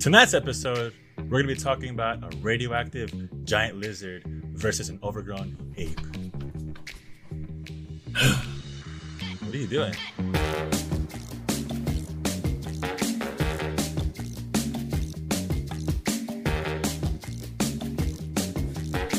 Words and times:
Tonight's 0.00 0.34
episode, 0.34 0.94
we're 1.18 1.42
going 1.42 1.48
to 1.48 1.54
be 1.54 1.60
talking 1.60 1.90
about 1.90 2.22
a 2.24 2.36
radioactive 2.38 3.12
giant 3.44 3.78
lizard 3.78 4.22
versus 4.54 4.88
an 4.88 4.98
overgrown 5.02 5.74
ape. 5.76 6.00
what 9.42 9.54
are 9.54 9.58
you 9.58 9.66
doing? 9.66 9.94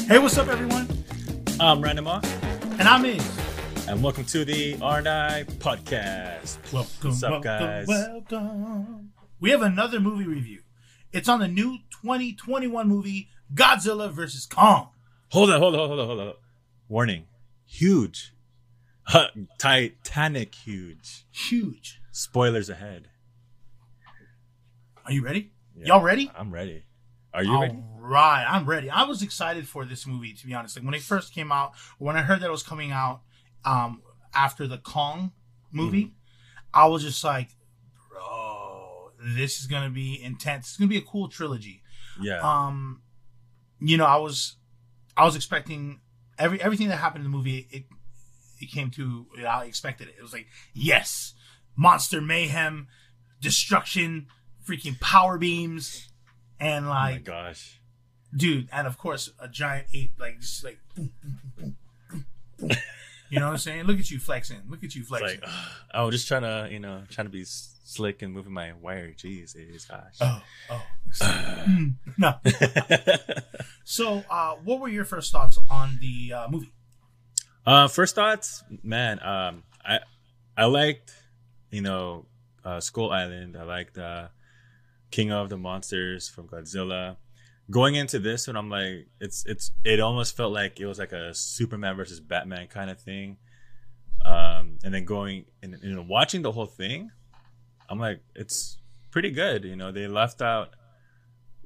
Hey, 0.07 0.19
what's 0.19 0.37
up, 0.37 0.49
everyone? 0.49 0.87
I'm 1.59 1.81
Random 1.81 2.07
Off, 2.07 2.25
And 2.79 2.81
I'm 2.81 3.05
in. 3.05 3.21
and 3.87 4.03
welcome 4.03 4.25
to 4.25 4.43
the 4.43 4.77
R&I 4.81 5.45
podcast. 5.59 6.57
Welcome, 6.73 7.09
What's 7.11 7.23
up, 7.23 7.31
welcome, 7.31 7.59
guys? 7.59 7.87
welcome. 7.87 9.11
We 9.39 9.51
have 9.51 9.61
another 9.61 9.99
movie 10.01 10.25
review. 10.25 10.59
It's 11.13 11.27
on 11.29 11.39
the 11.39 11.47
new 11.47 11.77
2021 12.01 12.87
movie 12.87 13.29
Godzilla 13.53 14.11
vs. 14.11 14.45
Kong. 14.45 14.89
Hold 15.29 15.49
on, 15.51 15.59
hold 15.59 15.75
on, 15.75 15.87
hold 15.87 15.99
on, 15.99 16.07
hold 16.07 16.19
on. 16.19 16.33
Warning. 16.87 17.25
Huge. 17.65 18.33
Titanic 19.57 20.55
huge. 20.55 21.25
Huge. 21.31 22.01
Spoilers 22.11 22.69
ahead. 22.69 23.07
Are 25.05 25.11
you 25.11 25.23
ready? 25.23 25.51
Yeah. 25.75 25.87
Y'all 25.87 26.01
ready? 26.01 26.31
I'm 26.37 26.51
ready. 26.51 26.83
Are 27.33 27.43
you 27.43 27.53
All 27.53 27.61
ready? 27.61 27.79
right, 27.97 28.45
I'm 28.47 28.65
ready. 28.65 28.89
I 28.89 29.03
was 29.03 29.21
excited 29.21 29.67
for 29.67 29.85
this 29.85 30.05
movie, 30.05 30.33
to 30.33 30.45
be 30.47 30.53
honest. 30.53 30.75
Like 30.77 30.85
when 30.85 30.93
it 30.93 31.01
first 31.01 31.33
came 31.33 31.51
out, 31.51 31.71
when 31.97 32.17
I 32.17 32.21
heard 32.21 32.41
that 32.41 32.47
it 32.47 32.51
was 32.51 32.63
coming 32.63 32.91
out 32.91 33.21
um, 33.63 34.01
after 34.33 34.67
the 34.67 34.77
Kong 34.77 35.31
movie, 35.71 36.03
Mm-hmm. 36.05 36.13
I 36.73 36.85
was 36.87 37.03
just 37.03 37.21
like, 37.21 37.49
bro, 37.49 37.60
this 39.23 39.59
is 39.59 39.67
gonna 39.67 39.89
be 39.89 40.21
intense. 40.21 40.69
It's 40.69 40.77
gonna 40.77 40.89
be 40.89 40.97
a 40.97 41.01
cool 41.01 41.29
trilogy. 41.29 41.81
Yeah. 42.21 42.39
um 42.41 43.01
you 43.81 43.97
know 43.97 44.05
i 44.05 44.17
was 44.17 44.55
i 45.17 45.25
was 45.25 45.35
expecting 45.35 45.99
every 46.37 46.61
everything 46.61 46.87
that 46.89 46.97
happened 46.97 47.25
in 47.25 47.31
the 47.31 47.35
movie 47.35 47.67
it 47.71 47.83
it 48.61 48.71
came 48.71 48.91
to 48.91 49.25
i 49.47 49.65
expected 49.65 50.07
it 50.07 50.15
it 50.17 50.21
was 50.21 50.31
like 50.31 50.47
yes 50.73 51.33
monster 51.75 52.21
mayhem 52.21 52.87
destruction 53.41 54.27
freaking 54.67 54.99
power 54.99 55.37
beams 55.37 56.09
and 56.59 56.85
oh 56.85 56.89
my 56.89 57.11
like 57.13 57.23
gosh. 57.23 57.81
dude 58.35 58.69
and 58.71 58.85
of 58.85 58.97
course 58.97 59.31
a 59.39 59.47
giant 59.47 59.87
ape 59.93 60.13
like 60.19 60.39
just 60.39 60.63
like 60.63 60.79
boom, 60.95 61.11
boom, 61.57 62.25
boom, 62.59 62.71
you 63.29 63.39
know 63.39 63.47
what 63.47 63.53
i'm 63.53 63.57
saying 63.57 63.83
look 63.85 63.99
at 63.99 64.11
you 64.11 64.19
flexing 64.19 64.61
look 64.69 64.83
at 64.83 64.93
you 64.93 65.03
flexing 65.03 65.41
like, 65.93 66.05
was 66.05 66.13
just 66.13 66.27
trying 66.27 66.43
to, 66.43 66.67
you 66.71 66.79
know, 66.79 67.01
trying 67.09 67.25
to 67.25 67.31
be 67.31 67.43
slick 67.91 68.21
and 68.21 68.33
moving 68.33 68.53
my 68.53 68.73
wire. 68.73 69.11
Jeez, 69.11 69.55
it 69.55 69.67
is 69.75 69.85
gosh. 69.85 70.17
oh 70.21 70.41
oh 70.69 70.83
Mm, 71.21 71.95
no 72.17 72.33
so 73.83 74.23
uh 74.29 74.55
what 74.63 74.79
were 74.79 74.87
your 74.89 75.05
first 75.05 75.31
thoughts 75.31 75.59
on 75.69 75.97
the 76.01 76.33
uh, 76.33 76.47
movie 76.49 76.71
Uh, 77.65 77.87
first 77.87 78.15
thoughts, 78.15 78.63
man. 78.83 79.19
Um, 79.21 79.63
I 79.85 79.99
I 80.57 80.65
liked, 80.65 81.13
you 81.69 81.81
know, 81.81 82.25
uh, 82.65 82.79
Skull 82.79 83.11
Island. 83.11 83.55
I 83.55 83.63
liked 83.63 83.97
uh, 83.97 84.29
King 85.11 85.31
of 85.31 85.49
the 85.49 85.57
Monsters 85.57 86.27
from 86.29 86.47
Godzilla. 86.47 87.17
Going 87.69 87.93
into 87.95 88.17
this 88.19 88.47
one, 88.47 88.55
I'm 88.57 88.69
like, 88.69 89.07
it's 89.19 89.45
it's 89.45 89.71
it 89.83 89.99
almost 89.99 90.35
felt 90.35 90.51
like 90.53 90.79
it 90.79 90.87
was 90.87 90.97
like 90.97 91.11
a 91.13 91.33
Superman 91.35 91.95
versus 91.95 92.19
Batman 92.19 92.65
kind 92.67 92.89
of 92.89 92.99
thing. 92.99 93.37
Um, 94.25 94.79
and 94.83 94.93
then 94.93 95.05
going 95.05 95.45
and 95.61 95.77
you 95.83 95.93
know 95.95 96.05
watching 96.07 96.41
the 96.41 96.51
whole 96.51 96.65
thing, 96.65 97.11
I'm 97.91 97.99
like, 97.99 98.21
it's 98.33 98.77
pretty 99.11 99.31
good. 99.31 99.65
You 99.65 99.75
know, 99.75 99.91
they 99.91 100.07
left 100.07 100.41
out 100.41 100.69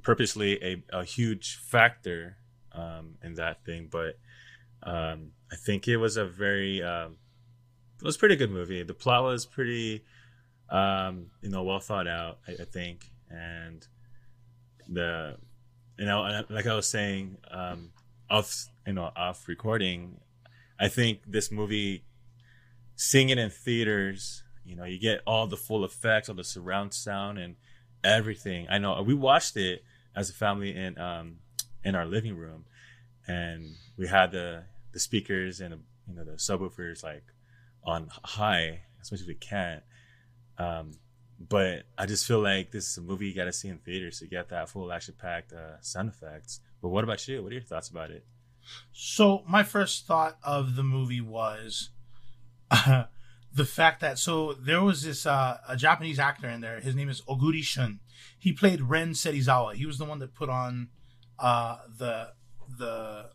purposely 0.02 0.62
a, 0.62 0.82
a 0.92 1.04
huge 1.04 1.56
factor 1.58 2.36
um, 2.72 3.14
in 3.22 3.34
that 3.34 3.64
thing, 3.64 3.88
but 3.90 4.18
um, 4.82 5.30
I 5.52 5.56
think 5.56 5.86
it 5.86 5.98
was 5.98 6.16
a 6.16 6.26
very 6.26 6.82
um, 6.82 7.16
it 8.00 8.04
was 8.04 8.16
pretty 8.16 8.34
good 8.34 8.50
movie. 8.50 8.82
The 8.82 8.92
plot 8.92 9.22
was 9.22 9.46
pretty 9.46 10.04
um, 10.68 11.26
you 11.42 11.48
know 11.48 11.62
well 11.62 11.78
thought 11.78 12.08
out. 12.08 12.38
I, 12.48 12.52
I 12.52 12.64
think, 12.64 13.08
and 13.30 13.86
the 14.88 15.36
you 15.96 16.06
know 16.06 16.44
like 16.50 16.66
I 16.66 16.74
was 16.74 16.88
saying 16.88 17.36
um, 17.52 17.90
off 18.28 18.66
you 18.84 18.94
know 18.94 19.12
off 19.16 19.46
recording, 19.46 20.20
I 20.78 20.88
think 20.88 21.20
this 21.24 21.52
movie 21.52 22.04
seeing 22.96 23.28
it 23.28 23.38
in 23.38 23.50
theaters, 23.50 24.42
you 24.66 24.76
know, 24.76 24.84
you 24.84 24.98
get 24.98 25.20
all 25.26 25.46
the 25.46 25.56
full 25.56 25.84
effects, 25.84 26.28
all 26.28 26.34
the 26.34 26.44
surround 26.44 26.92
sound, 26.92 27.38
and 27.38 27.56
everything. 28.02 28.66
I 28.68 28.78
know 28.78 29.00
we 29.02 29.14
watched 29.14 29.56
it 29.56 29.84
as 30.14 30.30
a 30.30 30.32
family 30.32 30.74
in 30.74 30.98
um, 30.98 31.36
in 31.84 31.94
our 31.94 32.06
living 32.06 32.36
room, 32.36 32.64
and 33.26 33.74
we 33.96 34.06
had 34.06 34.32
the 34.32 34.64
the 34.92 34.98
speakers 34.98 35.60
and 35.60 35.82
you 36.08 36.14
know 36.14 36.24
the 36.24 36.32
subwoofers 36.32 37.02
like 37.02 37.24
on 37.84 38.08
high 38.10 38.80
as 39.00 39.12
much 39.12 39.20
as 39.20 39.26
we 39.26 39.34
can. 39.34 39.82
Um, 40.58 40.92
but 41.38 41.82
I 41.98 42.06
just 42.06 42.26
feel 42.26 42.40
like 42.40 42.70
this 42.70 42.90
is 42.90 42.96
a 42.96 43.02
movie 43.02 43.28
you 43.28 43.34
got 43.34 43.44
to 43.44 43.52
see 43.52 43.68
in 43.68 43.78
theaters 43.78 44.20
to 44.20 44.26
get 44.26 44.48
that 44.48 44.70
full 44.70 44.90
action 44.90 45.14
packed 45.18 45.52
uh, 45.52 45.80
sound 45.82 46.08
effects. 46.08 46.60
But 46.80 46.88
what 46.88 47.04
about 47.04 47.26
you? 47.28 47.42
What 47.42 47.52
are 47.52 47.54
your 47.54 47.62
thoughts 47.62 47.88
about 47.88 48.10
it? 48.10 48.24
So 48.92 49.44
my 49.46 49.62
first 49.62 50.06
thought 50.06 50.38
of 50.42 50.76
the 50.76 50.82
movie 50.82 51.20
was 51.20 51.90
the 53.56 53.64
fact 53.64 54.00
that 54.00 54.18
so 54.18 54.52
there 54.52 54.82
was 54.82 55.02
this 55.02 55.26
uh, 55.26 55.58
a 55.68 55.76
Japanese 55.76 56.18
actor 56.18 56.48
in 56.48 56.60
there. 56.60 56.80
His 56.80 56.94
name 56.94 57.08
is 57.08 57.22
Oguri 57.22 57.62
Shun. 57.62 58.00
He 58.38 58.52
played 58.52 58.82
Ren 58.82 59.12
Serizawa. 59.12 59.74
He 59.74 59.86
was 59.86 59.98
the 59.98 60.04
one 60.04 60.18
that 60.18 60.34
put 60.34 60.48
on 60.48 60.88
uh, 61.38 61.78
the 61.98 62.32
the 62.78 63.30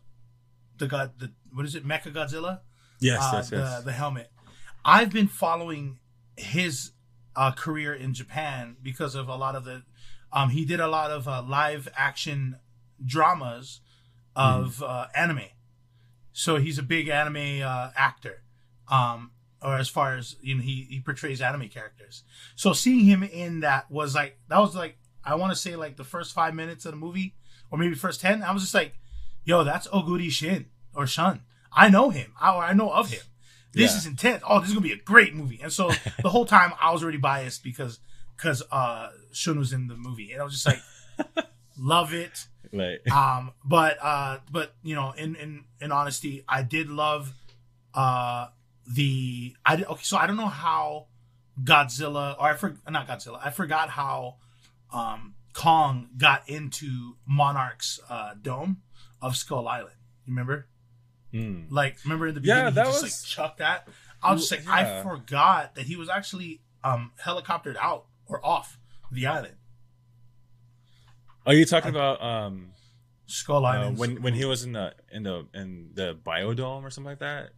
the 0.78 0.86
god 0.86 1.12
the 1.18 1.32
what 1.52 1.66
is 1.66 1.74
it 1.74 1.86
Mecha 1.86 2.12
Godzilla 2.12 2.60
Yes, 3.02 3.20
uh, 3.20 3.30
yes, 3.34 3.50
the 3.50 3.56
yes. 3.56 3.82
the 3.82 3.92
helmet. 3.92 4.30
I've 4.84 5.12
been 5.12 5.26
following 5.26 5.98
his 6.36 6.92
uh, 7.34 7.50
career 7.50 7.92
in 7.92 8.14
Japan 8.14 8.76
because 8.80 9.14
of 9.14 9.28
a 9.28 9.34
lot 9.34 9.56
of 9.56 9.64
the. 9.64 9.82
Um, 10.32 10.50
he 10.50 10.64
did 10.64 10.80
a 10.80 10.86
lot 10.86 11.10
of 11.10 11.26
uh, 11.26 11.42
live 11.42 11.88
action 11.96 12.56
dramas 13.04 13.80
of 14.36 14.82
uh, 14.82 15.06
anime, 15.16 15.50
so 16.32 16.56
he's 16.56 16.78
a 16.78 16.82
big 16.82 17.08
anime 17.08 17.62
uh, 17.62 17.90
actor. 17.96 18.44
Um, 18.88 19.32
or 19.64 19.76
as 19.76 19.88
far 19.88 20.16
as 20.16 20.36
you 20.42 20.54
know, 20.56 20.62
he 20.62 20.86
he 20.90 21.00
portrays 21.00 21.40
anime 21.40 21.68
characters. 21.68 22.22
So 22.56 22.72
seeing 22.72 23.04
him 23.04 23.22
in 23.22 23.60
that 23.60 23.90
was 23.90 24.14
like 24.14 24.38
that 24.48 24.58
was 24.58 24.74
like 24.74 24.96
I 25.24 25.34
want 25.36 25.52
to 25.52 25.56
say 25.58 25.76
like 25.76 25.96
the 25.96 26.04
first 26.04 26.32
five 26.34 26.54
minutes 26.54 26.84
of 26.84 26.92
the 26.92 26.98
movie, 26.98 27.34
or 27.70 27.78
maybe 27.78 27.94
first 27.94 28.20
ten. 28.20 28.42
I 28.42 28.52
was 28.52 28.62
just 28.62 28.74
like, 28.74 28.94
"Yo, 29.44 29.64
that's 29.64 29.86
Oguri 29.88 30.30
Shin 30.30 30.66
or 30.94 31.06
Shun. 31.06 31.42
I 31.72 31.88
know 31.88 32.10
him. 32.10 32.32
I, 32.40 32.50
I 32.58 32.72
know 32.74 32.90
of 32.90 33.10
him. 33.10 33.22
This 33.72 33.92
Yeah. 33.92 33.98
is 33.98 34.06
intense. 34.06 34.42
Oh, 34.46 34.58
this 34.60 34.68
is 34.68 34.74
gonna 34.74 34.84
be 34.86 34.92
a 34.92 34.96
great 34.96 35.34
movie." 35.34 35.60
And 35.62 35.72
so 35.72 35.90
the 36.22 36.28
whole 36.30 36.44
time 36.46 36.72
I 36.80 36.90
was 36.92 37.02
already 37.02 37.18
biased 37.18 37.62
because 37.62 37.98
because 38.36 38.62
uh 38.72 39.10
Shun 39.32 39.58
was 39.58 39.72
in 39.72 39.86
the 39.88 39.96
movie, 39.96 40.32
and 40.32 40.40
I 40.40 40.44
was 40.44 40.54
just 40.60 40.66
like, 40.66 41.46
"Love 41.78 42.12
it." 42.12 42.46
Like, 42.74 43.10
um 43.12 43.52
but 43.64 43.98
uh 44.02 44.38
but 44.50 44.74
you 44.82 44.94
know 44.94 45.12
in 45.12 45.34
in 45.36 45.64
in 45.78 45.92
honesty 45.92 46.42
i 46.48 46.62
did 46.62 46.88
love 46.88 47.34
uh 47.92 48.46
the 48.86 49.54
i 49.64 49.76
okay 49.82 50.02
so 50.02 50.16
i 50.16 50.26
don't 50.26 50.36
know 50.36 50.46
how 50.46 51.06
godzilla 51.62 52.34
or 52.38 52.48
i 52.48 52.54
for 52.54 52.74
not 52.90 53.06
godzilla 53.06 53.38
i 53.44 53.50
forgot 53.50 53.90
how 53.90 54.36
um 54.92 55.34
kong 55.52 56.08
got 56.16 56.48
into 56.48 57.16
monarch's 57.26 58.00
uh 58.08 58.32
dome 58.40 58.78
of 59.20 59.36
skull 59.36 59.68
island 59.68 59.94
you 60.26 60.32
remember 60.32 60.66
mm. 61.32 61.64
like 61.70 61.96
remember 62.04 62.26
in 62.28 62.34
the 62.34 62.40
Yeah, 62.42 62.70
beginning 62.70 62.74
that 62.74 62.86
he 62.86 62.92
just 62.92 63.02
was- 63.02 63.12
like 63.22 63.28
chucked 63.28 63.58
that 63.58 63.88
i 64.22 64.32
was 64.32 64.48
just 64.48 64.52
like 64.52 64.64
Yeah. 64.66 65.00
i 65.00 65.02
forgot 65.02 65.74
that 65.74 65.84
he 65.86 65.96
was 65.96 66.08
actually 66.08 66.60
um 66.82 67.12
helicoptered 67.22 67.76
out 67.76 68.06
or 68.26 68.44
off 68.44 68.78
the 69.10 69.26
island 69.26 69.54
Are 71.46 71.54
you 71.54 71.64
talking 71.64 71.90
about 71.90 72.22
um 72.22 72.70
skull 73.26 73.64
uh, 73.66 73.70
island 73.70 73.98
when 73.98 74.22
when 74.22 74.34
he 74.34 74.44
was 74.44 74.64
in 74.64 74.72
the 74.72 74.94
in 75.10 75.22
the 75.22 75.46
in 75.54 75.90
the 75.94 76.14
biodome 76.24 76.82
or 76.82 76.90
something 76.90 77.10
like 77.10 77.18
that? 77.20 77.50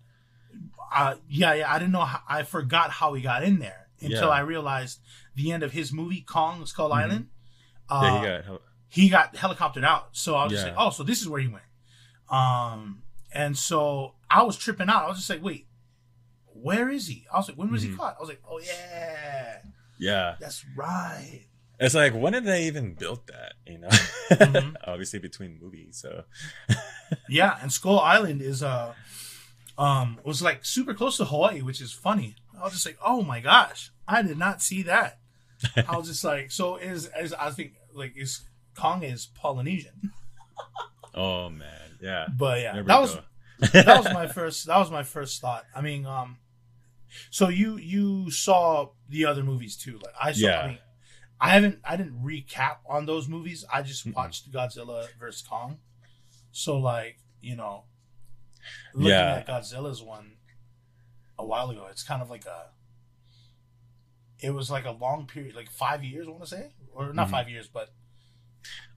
Uh, 0.93 1.15
yeah, 1.29 1.55
yeah, 1.55 1.73
I 1.73 1.79
didn't 1.79 1.93
know. 1.93 2.05
How, 2.05 2.21
I 2.29 2.43
forgot 2.43 2.91
how 2.91 3.15
he 3.15 3.23
got 3.23 3.43
in 3.45 3.59
there 3.59 3.89
until 4.01 4.29
Yeah. 4.29 4.35
I 4.35 4.41
realized 4.41 5.01
the 5.35 5.53
end 5.53 5.63
of 5.63 5.73
his 5.73 5.93
movie, 5.93 6.21
Kong 6.21 6.65
Skull 6.67 6.93
Island. 6.93 7.29
Uh, 7.89 8.21
yeah, 8.23 8.43
he 8.43 8.47
got. 8.47 8.63
he 8.89 9.09
got 9.09 9.35
helicoptered 9.35 9.85
out. 9.85 10.09
So 10.13 10.35
I 10.37 10.45
was 10.45 10.53
just 10.53 10.65
like, 10.67 10.75
oh, 10.79 10.91
so 10.91 11.03
this 11.03 11.21
is 11.21 11.29
where 11.29 11.41
he 11.41 11.49
went. 11.49 11.65
Um, 12.31 13.03
and 13.33 13.57
so 13.59 14.15
I 14.31 14.43
was 14.43 14.57
tripping 14.57 14.89
out. 14.89 15.05
I 15.05 15.09
was 15.09 15.19
just 15.19 15.31
like, 15.31 15.43
wait, 15.43 15.67
where 16.47 16.89
is 16.89 17.09
he? 17.09 17.27
I 17.33 17.37
was 17.37 17.49
like, 17.49 17.59
when 17.59 17.71
was 17.71 17.83
he 17.83 17.91
Mhm. 17.91 17.97
caught? 17.99 18.17
I 18.17 18.21
was 18.21 18.29
like, 18.29 18.43
oh 18.49 18.61
yeah, 18.61 19.59
Yeah, 19.99 20.37
that's 20.41 20.65
right. 20.77 21.43
it's 21.81 21.95
like 21.95 22.15
when 22.15 22.33
did 22.33 22.45
they 22.45 22.65
even 22.67 22.95
build 22.95 23.27
that? 23.27 23.55
You 23.67 23.79
know, 23.79 23.89
Mhm. 23.89 24.77
obviously 24.87 25.19
between 25.19 25.59
movies. 25.61 25.99
So 26.01 26.25
Yeah, 27.29 27.59
and 27.61 27.73
Skull 27.73 28.01
Island 28.01 28.41
is 28.43 28.63
uh 28.63 28.95
um 29.79 30.19
was 30.25 30.43
like 30.43 30.65
super 30.65 30.95
close 30.95 31.17
to 31.19 31.25
Hawaii, 31.25 31.63
which 31.63 31.81
is 31.81 31.93
funny. 31.93 32.37
I 32.59 32.65
was 32.65 32.73
just 32.73 32.87
like, 32.87 32.99
oh 33.05 33.23
my 33.23 33.41
gosh, 33.41 33.91
I 34.07 34.23
did 34.23 34.39
not 34.39 34.63
see 34.63 34.83
that. 34.85 35.19
I 35.89 35.97
was 35.97 36.09
just 36.09 36.25
like, 36.25 36.51
so 36.51 36.77
is, 36.77 37.07
as 37.07 37.33
I 37.33 37.51
think 37.51 37.73
like 37.93 38.17
is 38.17 38.43
Kong 38.77 39.03
is 39.03 39.27
Polynesian, 39.27 40.13
Oh 41.15 41.49
man, 41.49 41.99
yeah. 42.01 42.27
but 42.37 42.61
yeah, 42.61 42.83
that 42.83 43.01
was 43.01 43.19
that 43.73 43.87
was 43.87 44.05
my 44.13 44.27
first 44.27 44.67
that 44.67 44.79
was 44.79 44.91
my 44.91 45.03
first 45.05 45.41
thought. 45.41 45.65
I 45.75 45.81
mean, 45.81 46.07
um, 46.07 46.39
so 47.31 47.49
you 47.49 47.77
you 47.77 48.31
saw 48.31 48.89
the 49.09 49.27
other 49.27 49.45
movies 49.45 49.77
too? 49.77 49.99
Like 50.03 50.15
I 50.21 50.33
saw. 50.33 50.47
Yeah. 50.47 50.61
I 50.61 50.67
mean, 50.69 50.79
I 51.41 51.49
haven't 51.51 51.79
I 51.85 51.97
didn't 51.97 52.23
recap 52.23 52.79
on 52.89 53.07
those 53.07 53.29
movies. 53.29 53.65
I 53.73 53.83
just 53.83 54.07
Mm-mm. 54.07 54.15
watched 54.15 54.51
Godzilla 54.51 55.07
versus 55.19 55.43
Kong. 55.47 55.79
So 56.51 56.79
like 56.79 57.19
you 57.41 57.55
know, 57.57 57.85
looking 58.95 59.09
Yeah. 59.11 59.37
at 59.37 59.47
Godzilla's 59.47 60.03
one 60.03 60.37
a 61.39 61.45
while 61.45 61.71
ago, 61.71 61.87
it's 61.91 62.03
kind 62.03 62.23
of 62.23 62.31
like 62.31 62.47
a. 62.47 62.71
It 64.41 64.51
was 64.51 64.71
like 64.71 64.85
a 64.85 64.91
long 64.91 65.27
period, 65.27 65.55
like 65.55 65.71
five 65.71 66.05
years. 66.05 66.27
I 66.27 66.31
want 66.31 66.43
to 66.43 66.49
say, 66.49 66.73
or 66.93 67.13
not 67.13 67.29
Mhm. 67.29 67.31
five 67.31 67.49
years, 67.49 67.69
but 67.69 67.93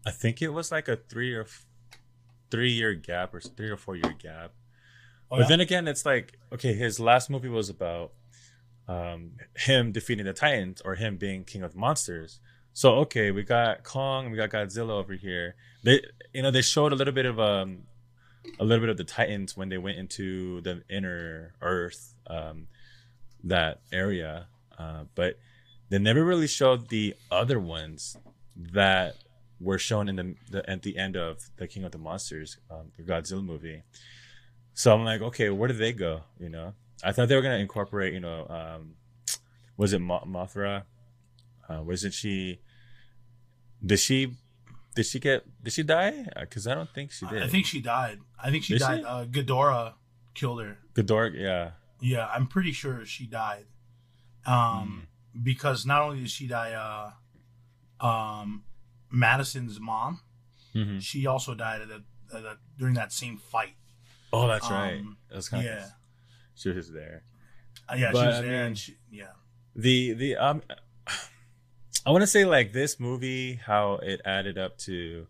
I 0.06 0.12
think 0.12 0.42
it 0.42 0.50
was 0.50 0.72
like 0.72 0.88
a 0.88 0.96
three 0.98 1.34
or 1.34 1.42
f- 1.44 1.66
three 2.52 2.72
year 2.72 2.94
gap 2.96 3.34
or 3.34 3.40
three 3.42 3.70
or 3.70 3.78
four 3.78 3.96
year 3.96 4.14
gap. 4.14 4.54
oh, 5.30 5.38
but 5.38 5.42
yeah? 5.42 5.48
then 5.48 5.60
again, 5.62 5.88
it's 5.88 6.06
like 6.06 6.40
okay, 6.52 6.74
his 6.74 7.00
last 7.00 7.30
movie 7.30 7.50
was 7.50 7.70
about 7.70 8.14
um, 8.88 9.34
him 9.58 9.92
defeating 9.92 10.26
the 10.26 10.34
Titans 10.34 10.80
or 10.82 10.96
him 10.96 11.18
being 11.18 11.44
king 11.44 11.62
of 11.62 11.76
monsters. 11.76 12.40
So 12.74 12.96
okay, 13.00 13.32
we 13.32 13.44
got 13.44 13.84
Kong 13.84 14.32
we 14.32 14.38
got 14.38 14.50
Godzilla 14.50 14.92
over 14.92 15.14
here. 15.14 15.56
They, 15.84 16.02
you 16.34 16.42
know, 16.42 16.52
they 16.52 16.62
showed 16.62 16.94
a 16.94 16.96
little 16.96 17.14
bit 17.14 17.26
of 17.26 17.40
um, 17.40 17.84
a 18.60 18.64
little 18.66 18.82
bit 18.82 18.90
of 18.90 18.98
the 18.98 19.04
Titans 19.04 19.56
when 19.56 19.70
they 19.70 19.78
went 19.78 19.98
into 19.98 20.62
the 20.62 20.84
inner 20.90 21.54
Earth, 21.62 22.16
um, 22.28 22.68
that 23.44 23.82
area, 23.92 24.48
uh, 24.78 25.04
but 25.16 25.38
they 25.90 26.00
never 26.00 26.24
really 26.24 26.48
showed 26.48 26.90
the 26.90 27.16
other 27.32 27.60
ones 27.60 28.18
that 28.56 29.16
were 29.60 29.80
shown 29.80 30.10
in 30.10 30.16
the, 30.16 30.36
the 30.52 30.70
at 30.70 30.84
the 30.84 30.98
end 30.98 31.16
of 31.16 31.50
the 31.58 31.68
King 31.68 31.84
of 31.84 31.92
the 31.92 31.98
Monsters, 31.98 32.58
um, 32.70 32.92
the 32.98 33.04
Godzilla 33.04 33.44
movie. 33.44 33.84
So 34.74 34.94
I'm 34.94 35.06
like, 35.06 35.22
okay, 35.22 35.50
where 35.50 35.68
did 35.68 35.78
they 35.78 35.94
go? 35.94 36.22
You 36.40 36.50
know, 36.50 36.74
I 37.04 37.12
thought 37.12 37.28
they 37.30 37.36
were 37.36 37.42
gonna 37.42 37.58
incorporate, 37.58 38.14
you 38.14 38.20
know, 38.20 38.48
um, 38.50 38.96
was 39.78 39.94
it 39.94 40.00
Mo- 40.00 40.26
Mothra? 40.28 40.84
Uh, 41.70 41.82
wasn't 41.84 42.14
she? 42.14 42.60
Did 43.86 44.00
she? 44.00 44.34
Did 44.98 45.06
she 45.06 45.20
get? 45.20 45.40
Did 45.64 45.72
she 45.74 45.84
die? 45.84 46.26
Because 46.40 46.68
I 46.68 46.74
don't 46.76 46.90
think 46.94 47.12
she 47.12 47.26
did. 47.28 47.42
I 47.44 47.48
think 47.48 47.66
she 47.66 47.80
died. 47.82 48.20
I 48.44 48.52
think 48.52 48.64
she 48.66 48.74
Did 48.74 48.80
died. 48.80 49.00
she? 49.00 49.06
Uh, 49.06 49.26
Ghidorah 49.26 49.94
killed 50.34 50.62
her. 50.64 50.78
Ghidorah. 50.96 51.34
Yeah. 51.34 51.72
Yeah, 52.02 52.28
I'm 52.28 52.48
pretty 52.48 52.72
sure 52.74 53.06
she 53.06 53.26
died. 53.26 53.66
Um, 54.46 55.08
Hmm. 55.34 55.42
because 55.44 55.86
not 55.86 56.02
only 56.04 56.20
did 56.22 56.30
she 56.32 56.48
die, 56.48 56.74
uh, 56.74 58.06
um, 58.06 58.64
Madison's 59.10 59.80
mom, 59.80 60.22
Mhm. 60.76 61.02
she 61.02 61.26
also 61.26 61.56
died 61.56 61.82
at 61.82 61.88
the, 61.88 62.04
at 62.36 62.44
the, 62.44 62.58
during 62.78 62.94
that 62.96 63.12
same 63.12 63.38
fight. 63.38 63.76
Oh, 64.34 64.48
that's 64.48 64.70
right. 64.70 65.00
Um, 65.00 65.18
That 65.30 65.36
was 65.38 65.50
kind 65.50 65.64
yeah. 65.64 65.86
of. 65.86 65.92
She 66.56 66.70
was 66.70 66.92
there. 66.92 67.24
Uh, 67.90 67.96
yeah, 67.96 68.10
she 68.12 68.14
was 68.18 68.24
I 68.38 68.42
there, 68.42 68.52
mean- 68.52 68.54
and 68.68 68.78
she, 68.78 68.98
yeah, 69.12 69.34
the 69.76 70.14
the 70.14 70.36
um 70.36 70.62
i 72.08 72.12
want 72.12 72.22
to 72.24 72.28
say 72.28 72.46
like 72.46 72.72
this 72.72 73.00
movie 73.00 73.56
how 73.56 73.94
it 74.02 74.22
added 74.26 74.58
up 74.58 74.78
to 74.78 75.28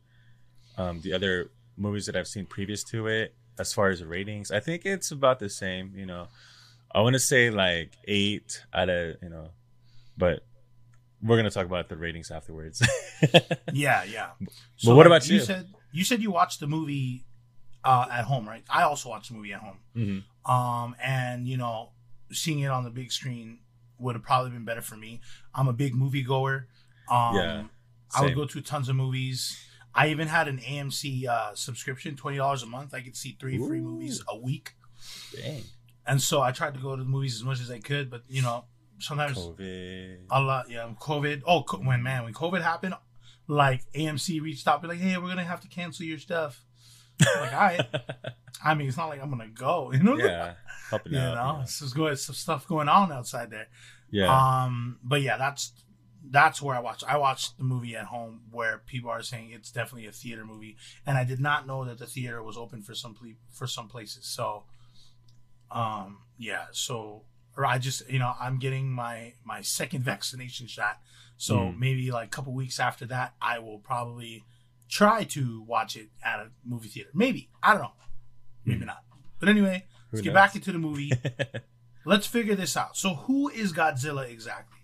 um 0.77 1.01
the 1.01 1.11
other 1.13 1.49
movies 1.75 2.05
that 2.05 2.15
i've 2.15 2.27
seen 2.27 2.45
previous 2.45 2.83
to 2.83 3.07
it 3.07 3.33
as 3.59 3.73
far 3.73 3.89
as 3.89 4.03
ratings 4.03 4.51
i 4.51 4.59
think 4.59 4.85
it's 4.85 5.11
about 5.11 5.39
the 5.39 5.49
same 5.49 5.91
you 5.95 6.05
know 6.05 6.27
i 6.93 7.01
want 7.01 7.13
to 7.13 7.19
say 7.19 7.49
like 7.49 7.91
eight 8.07 8.63
out 8.73 8.89
of 8.89 9.15
you 9.21 9.29
know 9.29 9.49
but 10.17 10.43
we're 11.21 11.35
gonna 11.37 11.49
talk 11.49 11.65
about 11.65 11.89
the 11.89 11.97
ratings 11.97 12.29
afterwards 12.31 12.81
yeah, 13.73 14.03
yeah. 14.03 14.29
But 14.85 14.95
what 14.95 15.07
about 15.07 15.27
you? 15.27 15.37
You 15.37 15.41
said 15.41 15.67
you 15.91 16.03
said 16.03 16.21
you 16.21 16.29
watched 16.29 16.59
the 16.59 16.67
movie 16.67 17.25
uh, 17.83 18.05
at 18.11 18.25
home, 18.25 18.47
right? 18.47 18.63
I 18.69 18.83
also 18.83 19.09
watched 19.09 19.29
the 19.31 19.35
movie 19.35 19.53
at 19.53 19.61
home. 19.61 19.77
Mhm. 19.95 20.51
Um, 20.51 20.95
and 21.03 21.47
you 21.47 21.57
know, 21.57 21.89
seeing 22.31 22.59
it 22.59 22.67
on 22.67 22.83
the 22.83 22.91
big 22.91 23.11
screen 23.11 23.59
would 23.99 24.15
have 24.15 24.23
probably 24.23 24.51
been 24.51 24.65
better 24.65 24.81
for 24.81 24.95
me. 24.95 25.21
I'm 25.53 25.67
a 25.67 25.73
big 25.73 25.95
movie 25.95 26.23
goer. 26.23 26.67
Um, 27.09 27.35
Yeah, 27.35 27.63
I 28.15 28.21
would 28.23 28.35
go 28.35 28.45
to 28.45 28.61
tons 28.61 28.89
of 28.89 28.95
movies. 28.95 29.57
I 29.93 30.09
even 30.09 30.27
had 30.27 30.47
an 30.47 30.59
AMC 30.59 31.27
uh, 31.27 31.55
subscription, 31.55 32.15
twenty 32.15 32.37
dollars 32.37 32.63
a 32.63 32.67
month. 32.67 32.93
I 32.93 33.01
could 33.01 33.15
see 33.15 33.35
three 33.39 33.57
free 33.57 33.79
movies 33.81 34.23
a 34.27 34.37
week, 34.37 34.73
dang 35.35 35.63
and 36.07 36.21
so 36.21 36.41
I 36.41 36.51
tried 36.51 36.73
to 36.73 36.79
go 36.79 36.95
to 36.95 37.03
the 37.03 37.09
movies 37.09 37.35
as 37.35 37.43
much 37.43 37.59
as 37.59 37.69
I 37.69 37.79
could. 37.79 38.09
But 38.09 38.23
you 38.29 38.41
know, 38.41 38.65
sometimes 38.99 39.37
covid 39.37 40.19
a 40.31 40.41
lot, 40.41 40.69
yeah, 40.69 40.89
COVID. 40.99 41.43
Oh, 41.45 41.63
co- 41.63 41.79
when 41.79 42.01
man, 42.01 42.23
when 42.23 42.33
COVID 42.33 42.61
happened, 42.61 42.95
like 43.47 43.83
AMC 43.93 44.41
reached 44.41 44.67
out, 44.67 44.81
be 44.81 44.87
like, 44.87 44.99
"Hey, 44.99 45.17
we're 45.17 45.27
gonna 45.27 45.43
have 45.43 45.61
to 45.61 45.67
cancel 45.67 46.05
your 46.05 46.17
stuff." 46.17 46.63
I'm 47.21 47.41
like, 47.41 47.53
all 47.53 47.59
right. 47.59 47.85
I 48.63 48.73
mean, 48.73 48.87
it's 48.87 48.97
not 48.97 49.09
like 49.09 49.21
I'm 49.21 49.29
gonna 49.29 49.47
go, 49.47 49.91
you 49.93 50.03
know. 50.03 50.15
yeah 50.17 50.53
helping 50.89 51.13
You 51.13 51.19
out 51.19 51.35
know, 51.35 51.51
you 51.53 51.59
know. 51.59 51.65
so 51.65 51.87
good 51.93 52.17
some 52.19 52.35
stuff 52.35 52.67
going 52.67 52.87
on 52.89 53.11
outside 53.11 53.49
there. 53.51 53.67
yeah 54.09 54.63
Um, 54.63 54.99
but 55.03 55.21
yeah, 55.21 55.37
that's 55.37 55.71
that's 56.29 56.61
where 56.61 56.75
I 56.75 56.79
watched. 56.79 57.03
I 57.07 57.17
watched 57.17 57.57
the 57.57 57.63
movie 57.63 57.95
at 57.95 58.05
home 58.05 58.41
where 58.51 58.79
people 58.85 59.09
are 59.09 59.21
saying 59.21 59.51
it's 59.51 59.71
definitely 59.71 60.07
a 60.07 60.11
theater 60.11 60.45
movie, 60.45 60.75
and 61.05 61.17
I 61.17 61.23
did 61.23 61.39
not 61.39 61.65
know 61.67 61.85
that 61.85 61.99
the 61.99 62.05
theater 62.05 62.41
was 62.43 62.57
open 62.57 62.81
for 62.83 62.93
some 62.95 63.13
ple- 63.15 63.37
for 63.51 63.65
some 63.67 63.87
places. 63.87 64.25
So, 64.27 64.63
um, 65.71 66.19
yeah, 66.37 66.65
so 66.71 67.23
or 67.55 67.65
I 67.65 67.77
just 67.77 68.09
you 68.09 68.19
know 68.19 68.33
I'm 68.39 68.59
getting 68.59 68.89
my 68.91 69.33
my 69.45 69.61
second 69.61 70.03
vaccination 70.13 70.67
shot, 70.67 70.99
so 71.37 71.57
Mm. 71.59 71.79
maybe 71.79 72.11
like 72.11 72.27
a 72.27 72.31
couple 72.31 72.53
weeks 72.53 72.79
after 72.79 73.05
that, 73.07 73.33
I 73.41 73.59
will 73.59 73.79
probably 73.79 74.43
try 74.89 75.23
to 75.25 75.61
watch 75.63 75.95
it 75.95 76.09
at 76.23 76.39
a 76.39 76.51
movie 76.65 76.87
theater. 76.89 77.09
Maybe 77.13 77.49
I 77.61 77.73
don't 77.73 77.81
know, 77.83 77.91
maybe 78.65 78.81
Mm. 78.81 78.87
not. 78.87 79.03
But 79.39 79.49
anyway, 79.49 79.85
Who 80.11 80.17
let's 80.17 80.23
get 80.23 80.33
back 80.33 80.55
into 80.55 80.71
the 80.71 80.79
movie. 80.79 81.11
Let's 82.05 82.25
figure 82.25 82.55
this 82.55 82.77
out. 82.77 82.95
So, 82.95 83.15
who 83.15 83.49
is 83.49 83.73
Godzilla 83.73 84.29
exactly? 84.29 84.79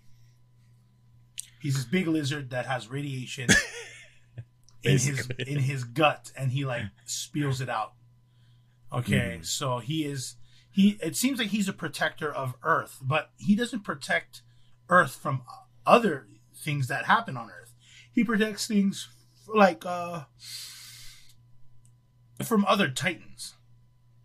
He's 1.60 1.74
this 1.76 1.86
big 1.86 2.06
lizard 2.06 2.50
that 2.50 2.66
has 2.66 2.88
radiation 2.88 3.48
in 4.82 4.92
his 4.98 5.30
in 5.38 5.58
his 5.60 5.84
gut, 5.84 6.30
and 6.36 6.52
he 6.52 6.66
like 6.66 6.82
spews 7.06 7.62
it 7.62 7.70
out. 7.70 7.94
Okay, 8.92 9.38
Mhm. 9.40 9.46
so 9.46 9.78
he 9.78 10.04
is 10.04 10.36
he. 10.70 10.98
It 11.02 11.16
seems 11.16 11.38
like 11.38 11.48
he's 11.48 11.66
a 11.68 11.72
protector 11.72 12.30
of 12.30 12.54
Earth, 12.62 12.98
but 13.00 13.30
he 13.38 13.54
doesn't 13.56 13.80
protect 13.80 14.42
Earth 14.90 15.14
from 15.16 15.42
other 15.86 16.28
things 16.54 16.88
that 16.88 17.06
happen 17.06 17.36
on 17.38 17.50
Earth. 17.50 17.72
He 18.12 18.22
protects 18.22 18.66
things 18.66 19.08
like 19.48 19.84
uh 19.86 20.24
from 22.44 22.64
other 22.66 22.88
Titans. 22.88 23.54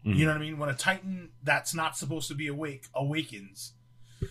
Mhm. 0.06 0.16
You 0.16 0.26
know 0.26 0.32
what 0.32 0.38
I 0.38 0.42
mean? 0.42 0.58
When 0.58 0.70
a 0.70 0.74
Titan 0.74 1.30
that's 1.44 1.74
not 1.74 1.98
supposed 1.98 2.28
to 2.30 2.36
be 2.36 2.48
awake 2.48 2.86
awakens, 2.94 3.74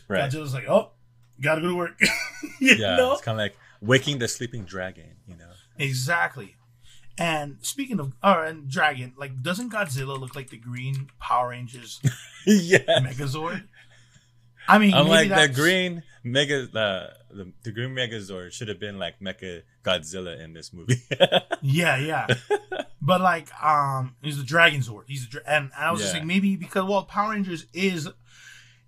right 0.09 0.31
Godzilla's 0.31 0.55
like, 0.55 0.69
"Oh, 0.69 0.93
gotta 1.41 1.61
go 1.61 1.69
to 1.69 1.77
work." 1.77 2.01
yeah 2.61 2.97
know? 2.97 3.13
it's 3.13 3.23
kind 3.23 3.37
of 3.37 3.41
like 3.41 3.57
waking 3.81 4.19
the 4.19 4.27
sleeping 4.27 4.65
dragon 4.65 5.17
you 5.27 5.37
know 5.37 5.45
Exactly. 5.79 6.57
And 7.17 7.59
speaking 7.63 7.99
of, 7.99 8.13
oh, 8.23 8.43
and 8.43 8.69
Dragon, 8.69 9.13
like, 9.17 9.43
doesn't 9.43 9.73
Godzilla 9.73 10.19
look 10.19 10.37
like 10.37 10.51
the 10.51 10.57
Green 10.57 11.09
Power 11.21 11.51
Rangers 11.51 12.01
yeah 12.47 12.79
Megazord? 13.01 13.65
I 14.69 14.79
mean, 14.79 14.93
I'm 14.95 15.09
like 15.09 15.29
the 15.31 15.49
green 15.53 16.03
mega 16.33 16.67
the, 16.67 17.13
the 17.31 17.53
the 17.65 17.73
green 17.73 17.91
Megazord 17.91 18.53
should 18.53 18.69
have 18.69 18.79
been 18.81 18.99
like 18.99 19.21
Mecha 19.21 19.63
Godzilla 19.85 20.39
in 20.43 20.53
this 20.53 20.73
movie. 20.73 21.01
Yeah, 21.61 21.97
yeah. 21.97 22.27
but 23.03 23.21
like, 23.21 23.49
um, 23.63 24.15
he's 24.23 24.39
the 24.39 24.45
Dragon 24.45 24.81
Zord. 24.81 25.05
He's 25.09 25.25
a, 25.27 25.29
dra- 25.29 25.43
and 25.47 25.71
I 25.77 25.91
was 25.91 26.01
just 26.01 26.13
Yeah. 26.15 26.21
like, 26.21 26.27
maybe 26.29 26.55
because 26.57 26.85
well, 26.89 27.03
Power 27.03 27.33
Rangers 27.33 27.67
is 27.73 28.09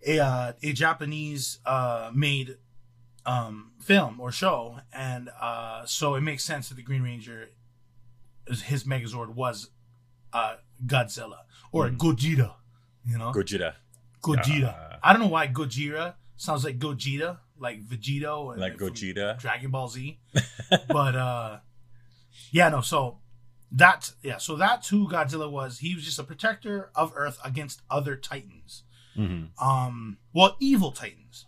a 0.06 0.18
uh, 0.20 0.52
a 0.62 0.72
Japanese 0.72 1.58
uh 1.66 2.10
made 2.14 2.56
um 3.26 3.72
film 3.80 4.20
or 4.20 4.30
show, 4.32 4.78
and 4.92 5.30
uh, 5.40 5.84
so 5.84 6.14
it 6.14 6.20
makes 6.20 6.44
sense 6.44 6.68
that 6.68 6.76
the 6.76 6.82
Green 6.82 7.02
Ranger, 7.02 7.50
his 8.46 8.84
Megazord 8.84 9.34
was 9.34 9.70
uh 10.32 10.56
Godzilla 10.86 11.38
or 11.72 11.88
Mhm. 11.88 11.96
Gojira, 11.98 12.54
you 13.04 13.18
know. 13.18 13.32
Gojira, 13.32 13.74
Gojira. 14.22 14.60
Yeah. 14.60 14.96
I 15.02 15.12
don't 15.12 15.22
know 15.22 15.28
why 15.28 15.48
Gojira 15.48 16.14
sounds 16.40 16.64
like 16.64 16.78
Gogeta, 16.78 17.38
like 17.58 17.84
Vegito, 17.84 18.52
and 18.52 18.60
like 18.60 18.76
Gogeta. 18.76 19.38
Dragon 19.38 19.70
Ball 19.70 19.88
Z. 19.88 20.18
but 20.88 21.14
uh, 21.14 21.58
yeah, 22.50 22.68
no. 22.70 22.80
So 22.80 23.18
that's 23.70 24.14
yeah. 24.22 24.38
So 24.38 24.56
that's 24.56 24.88
who 24.88 25.08
Godzilla 25.08 25.50
was. 25.50 25.78
He 25.78 25.94
was 25.94 26.04
just 26.04 26.18
a 26.18 26.24
protector 26.24 26.90
of 26.94 27.12
Earth 27.14 27.38
against 27.44 27.82
other 27.90 28.16
Titans. 28.16 28.84
hmm 29.14 29.44
Um, 29.60 30.18
well, 30.32 30.56
evil 30.60 30.92
Titans. 30.92 31.46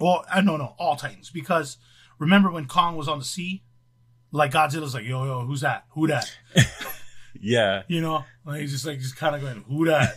Well, 0.00 0.24
I 0.32 0.40
no 0.40 0.56
no 0.56 0.74
all 0.78 0.96
Titans 0.96 1.30
because 1.30 1.76
remember 2.18 2.50
when 2.50 2.66
Kong 2.66 2.96
was 2.96 3.06
on 3.06 3.18
the 3.18 3.24
sea, 3.24 3.64
like 4.32 4.52
Godzilla's 4.52 4.94
like 4.94 5.04
yo 5.04 5.24
yo 5.24 5.40
who's 5.40 5.60
that 5.60 5.84
who 5.90 6.06
that 6.06 6.34
Yeah, 7.40 7.82
you 7.86 8.00
know 8.00 8.24
like 8.46 8.62
he's 8.62 8.72
just 8.72 8.86
like 8.86 8.98
just 8.98 9.16
kind 9.16 9.34
of 9.34 9.42
going 9.42 9.62
who 9.68 9.84
that 9.84 10.16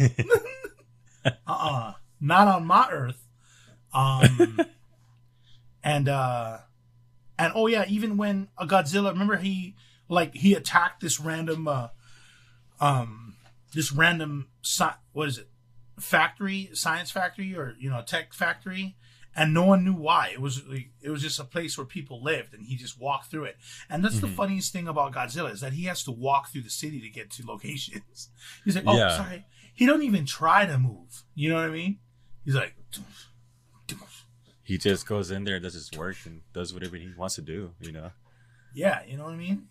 uh-uh 1.47 1.93
not 2.23 2.47
on 2.47 2.65
my 2.65 2.87
earth 2.89 3.27
um 3.93 4.57
and 5.83 6.07
uh, 6.07 6.59
and 7.37 7.51
oh 7.55 7.67
yeah, 7.67 7.85
even 7.87 8.15
when 8.17 8.47
a 8.57 8.65
Godzilla, 8.65 9.11
remember 9.11 9.37
he 9.37 9.75
like 10.07 10.33
he 10.35 10.53
attacked 10.53 11.01
this 11.01 11.19
random 11.19 11.67
uh, 11.67 11.89
um, 12.79 13.35
this 13.73 13.91
random 13.91 14.47
sci- 14.63 14.95
what 15.11 15.27
is 15.27 15.37
it 15.39 15.49
factory, 15.99 16.69
science 16.73 17.11
factory, 17.11 17.55
or 17.55 17.75
you 17.79 17.89
know 17.89 18.01
tech 18.01 18.33
factory, 18.33 18.95
and 19.35 19.53
no 19.53 19.65
one 19.65 19.83
knew 19.83 19.93
why. 19.93 20.29
It 20.33 20.41
was 20.41 20.65
like, 20.67 20.89
it 21.01 21.09
was 21.09 21.21
just 21.21 21.39
a 21.39 21.43
place 21.43 21.77
where 21.77 21.85
people 21.85 22.23
lived, 22.23 22.53
and 22.53 22.65
he 22.65 22.75
just 22.75 22.99
walked 22.99 23.29
through 23.29 23.45
it. 23.45 23.57
And 23.89 24.03
that's 24.03 24.19
the 24.19 24.27
Mhm. 24.27 24.35
funniest 24.35 24.71
thing 24.71 24.87
about 24.87 25.13
Godzilla 25.13 25.51
is 25.51 25.61
that 25.61 25.73
he 25.73 25.83
has 25.85 26.03
to 26.05 26.11
walk 26.11 26.49
through 26.49 26.61
the 26.63 26.69
city 26.69 27.01
to 27.01 27.09
get 27.09 27.29
to 27.31 27.45
locations. 27.45 28.29
He's 28.63 28.75
like, 28.75 28.85
oh, 28.87 28.97
Yeah. 28.97 29.09
sorry. 29.17 29.45
He 29.73 29.85
don't 29.85 30.03
even 30.03 30.25
try 30.25 30.65
to 30.65 30.77
move. 30.77 31.23
You 31.35 31.49
know 31.49 31.55
what 31.55 31.65
I 31.65 31.69
mean? 31.73 31.99
He's 32.45 32.55
like, 32.55 32.75
He 34.63 34.77
just 34.77 35.07
goes 35.07 35.31
in 35.31 35.43
there, 35.43 35.59
does 35.59 35.73
his 35.73 35.91
work, 35.97 36.17
and 36.25 36.41
does 36.53 36.73
whatever 36.73 36.95
he 36.95 37.09
wants 37.17 37.35
to 37.35 37.41
do. 37.41 37.71
You 37.81 37.91
know. 37.91 38.11
yeah, 38.73 39.01
you 39.07 39.17
know 39.17 39.25
what 39.25 39.33
I 39.33 39.37
mean? 39.37 39.67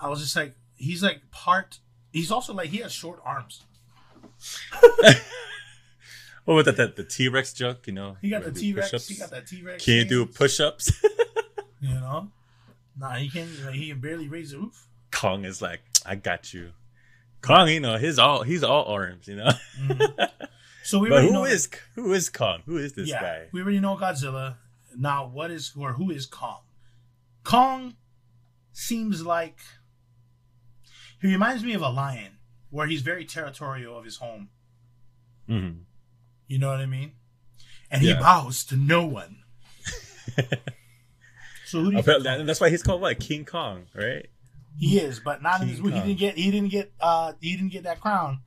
I 0.00 0.08
was 0.08 0.20
just 0.20 0.34
like, 0.36 0.54
he's 0.74 1.02
like 1.02 1.30
part. 1.30 1.78
He's 2.12 2.30
also 2.30 2.52
like 2.54 2.70
he 2.70 2.78
has 2.78 2.92
short 2.92 3.20
arms. 3.24 3.62
What 6.44 6.54
was 6.54 6.64
that? 6.66 6.76
that 6.76 6.96
the 6.96 7.04
T 7.04 7.28
Rex 7.28 7.54
joke? 7.54 7.86
You 7.86 7.94
know. 7.94 8.16
He 8.20 8.28
got 8.28 8.44
the 8.44 8.52
T 8.52 8.74
Rex. 8.74 9.08
He 9.08 9.14
got 9.14 9.30
that 9.30 9.46
T 9.46 9.62
Rex. 9.62 9.82
Can 9.82 9.94
you 9.94 10.04
do 10.04 10.26
push-ups? 10.26 10.92
You 11.80 11.92
know? 11.94 12.30
Nah, 12.98 13.12
he 13.16 13.28
can't. 13.28 13.50
Like, 13.62 13.74
he 13.74 13.88
can 13.90 14.00
barely 14.00 14.26
raise 14.26 14.52
the 14.52 14.58
roof. 14.58 14.86
Kong 15.10 15.44
is 15.44 15.60
like, 15.60 15.80
I 16.06 16.14
got 16.14 16.54
you. 16.54 16.70
Kong, 17.42 17.68
you 17.68 17.78
know, 17.80 17.98
his 17.98 18.18
all 18.18 18.42
he's 18.42 18.62
all 18.64 18.86
arms, 18.86 19.28
you 19.28 19.36
know. 19.36 19.50
Mhm. 19.82 20.30
So 20.84 20.98
we 20.98 21.08
but 21.08 21.14
already 21.14 21.28
who 21.28 21.32
know 21.32 21.44
is 21.46 21.68
who 21.94 22.12
is 22.12 22.28
Kong? 22.28 22.62
Who 22.66 22.76
is 22.76 22.92
this 22.92 23.08
yeah, 23.08 23.20
guy? 23.20 23.42
we 23.52 23.62
already 23.62 23.80
know 23.80 23.96
Godzilla. 23.96 24.56
Now, 24.96 25.26
what 25.26 25.50
is 25.50 25.72
or 25.76 25.94
who 25.94 26.10
is 26.10 26.26
Kong? 26.26 26.60
Kong 27.42 27.96
seems 28.72 29.24
like 29.24 29.58
he 31.22 31.28
reminds 31.28 31.64
me 31.64 31.72
of 31.72 31.80
a 31.80 31.88
lion, 31.88 32.38
where 32.68 32.86
he's 32.86 33.00
very 33.00 33.24
territorial 33.24 33.96
of 33.96 34.04
his 34.04 34.16
home. 34.16 34.50
Mhm. 35.48 35.84
You 36.48 36.58
know 36.58 36.68
what 36.68 36.80
I 36.80 36.86
mean? 36.86 37.12
And 37.90 38.02
he 38.02 38.12
bows 38.12 38.62
to 38.66 38.76
no 38.76 39.06
one. 39.06 39.38
so 41.66 41.80
who 41.80 41.92
do 41.92 41.96
you 41.96 42.02
that, 42.02 42.44
that's 42.44 42.60
why 42.60 42.68
he's 42.68 42.82
called 42.82 43.00
what 43.00 43.18
King 43.18 43.46
Kong, 43.46 43.86
right? 43.94 44.26
he 44.78 44.98
is? 44.98 45.18
But 45.20 45.42
not 45.42 45.60
in 45.62 45.68
King 45.68 45.68
his 45.68 45.82
movie. 45.82 45.94
He 45.94 46.00
didn't 46.02 46.18
get. 46.18 46.36
He 46.36 46.50
didn't 46.50 46.70
get. 46.70 46.92
Uh, 47.00 47.32
he 47.40 47.56
didn't 47.56 47.72
get 47.72 47.84
that 47.84 48.02
crown. 48.02 48.40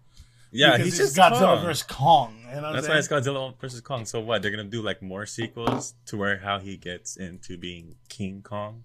Yeah, 0.58 0.78
he's 0.78 0.98
just 0.98 1.16
Godzilla 1.16 1.56
Kong. 1.56 1.64
versus 1.64 1.84
Kong. 1.84 2.38
You 2.54 2.62
know 2.62 2.74
That's 2.74 2.88
why 2.88 2.96
it's 2.98 3.08
Godzilla 3.08 3.54
versus 3.60 3.82
Kong. 3.82 4.06
So 4.06 4.20
what? 4.20 4.42
They're 4.42 4.52
gonna 4.52 4.64
do 4.64 4.82
like 4.82 5.02
more 5.02 5.26
sequels 5.26 5.94
to 6.08 6.18
where 6.18 6.40
how 6.40 6.60
he 6.60 6.78
gets 6.78 7.16
into 7.16 7.58
being 7.58 7.96
King 8.10 8.42
Kong. 8.42 8.84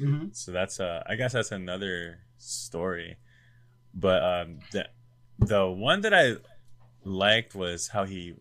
Mhm. 0.00 0.34
So 0.34 0.52
that's 0.52 0.80
uh, 0.80 1.02
I 1.06 1.14
guess 1.16 1.32
that's 1.32 1.52
another 1.52 2.20
story. 2.38 3.16
But 3.94 4.22
um, 4.24 4.58
the 4.72 4.88
the 5.38 5.68
one 5.68 6.00
that 6.02 6.14
I 6.14 6.36
liked 7.04 7.54
was 7.54 7.88
how 7.88 8.04
he 8.04 8.34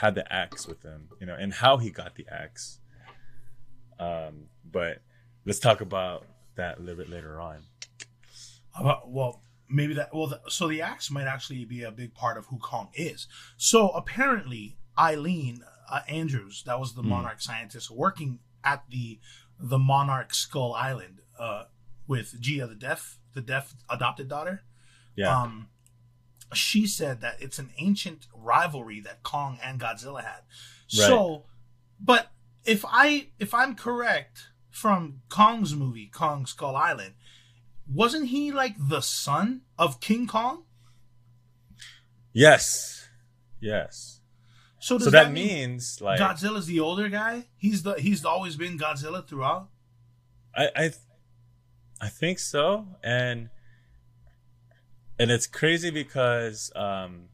had 0.00 0.14
the 0.14 0.32
axe 0.32 0.66
with 0.66 0.82
him, 0.82 1.08
you 1.20 1.26
know, 1.26 1.34
and 1.34 1.52
how 1.52 1.76
he 1.78 1.90
got 1.90 2.14
the 2.16 2.26
axe. 2.30 2.78
Um, 3.98 4.46
but 4.70 5.02
let's 5.44 5.58
talk 5.58 5.80
about 5.80 6.26
that 6.56 6.78
a 6.78 6.80
little 6.80 6.96
bit 6.96 7.08
later 7.10 7.40
on. 7.40 7.62
About- 8.78 9.08
well, 9.10 9.40
maybe 9.68 9.94
that. 9.94 10.14
Well, 10.14 10.26
the, 10.28 10.40
so 10.48 10.68
the 10.68 10.82
axe 10.82 11.10
might 11.10 11.26
actually 11.26 11.64
be 11.64 11.82
a 11.82 11.90
big 11.90 12.14
part 12.14 12.36
of 12.38 12.46
who 12.46 12.58
Kong 12.58 12.88
is. 12.94 13.26
So 13.56 13.88
apparently, 13.90 14.76
Ilene 14.98 15.60
uh, 15.90 16.00
Andrews, 16.08 16.62
that 16.66 16.78
was 16.80 16.94
the 16.94 17.02
Hmm. 17.02 17.08
Monarch 17.10 17.40
scientist 17.40 17.90
working 17.90 18.40
at 18.62 18.84
the 18.88 19.18
the 19.58 19.78
Monarch 19.78 20.34
Skull 20.34 20.74
Island 20.74 21.20
uh, 21.38 21.64
with 22.08 22.40
Jia, 22.42 22.68
the 22.68 22.74
deaf, 22.74 23.18
the 23.34 23.40
deaf 23.40 23.74
adopted 23.88 24.28
daughter. 24.28 24.62
Yeah, 25.16 25.42
Um, 25.42 25.68
she 26.52 26.86
said 26.86 27.20
that 27.20 27.36
it's 27.40 27.58
an 27.58 27.70
ancient 27.78 28.26
rivalry 28.34 29.00
that 29.00 29.22
Kong 29.22 29.58
and 29.62 29.80
Godzilla 29.80 30.22
had. 30.24 30.40
So, 31.08 31.44
but 32.00 32.30
if 32.64 32.84
I 32.88 33.28
if 33.38 33.54
I'm 33.54 33.74
correct 33.74 34.48
from 34.70 35.22
Kong's 35.28 35.74
movie, 35.74 36.06
Kong 36.12 36.46
Skull 36.46 36.74
Island, 36.76 37.14
wasn't 37.92 38.28
he 38.28 38.52
like 38.52 38.74
the 38.78 39.00
son 39.00 39.62
of 39.78 40.00
King 40.00 40.26
Kong? 40.26 40.64
yes, 42.32 43.08
yes. 43.60 44.20
So 44.80 44.98
does 44.98 45.06
So 45.06 45.10
that, 45.12 45.24
that 45.24 45.32
mean 45.32 45.46
means 45.46 46.00
like 46.02 46.20
Godzilla's 46.20 46.66
the 46.66 46.80
older 46.80 47.08
guy? 47.08 47.46
He's 47.56 47.82
the 47.82 47.94
he's 47.94 48.24
always 48.24 48.56
been 48.56 48.78
Godzilla 48.78 49.26
throughout. 49.26 49.68
I 50.54 50.68
I 50.76 50.90
I 52.00 52.08
think 52.08 52.38
so, 52.38 52.86
and 53.02 53.48
and 55.18 55.30
it's 55.30 55.46
crazy 55.46 55.90
because 55.90 56.70
um, 56.76 57.28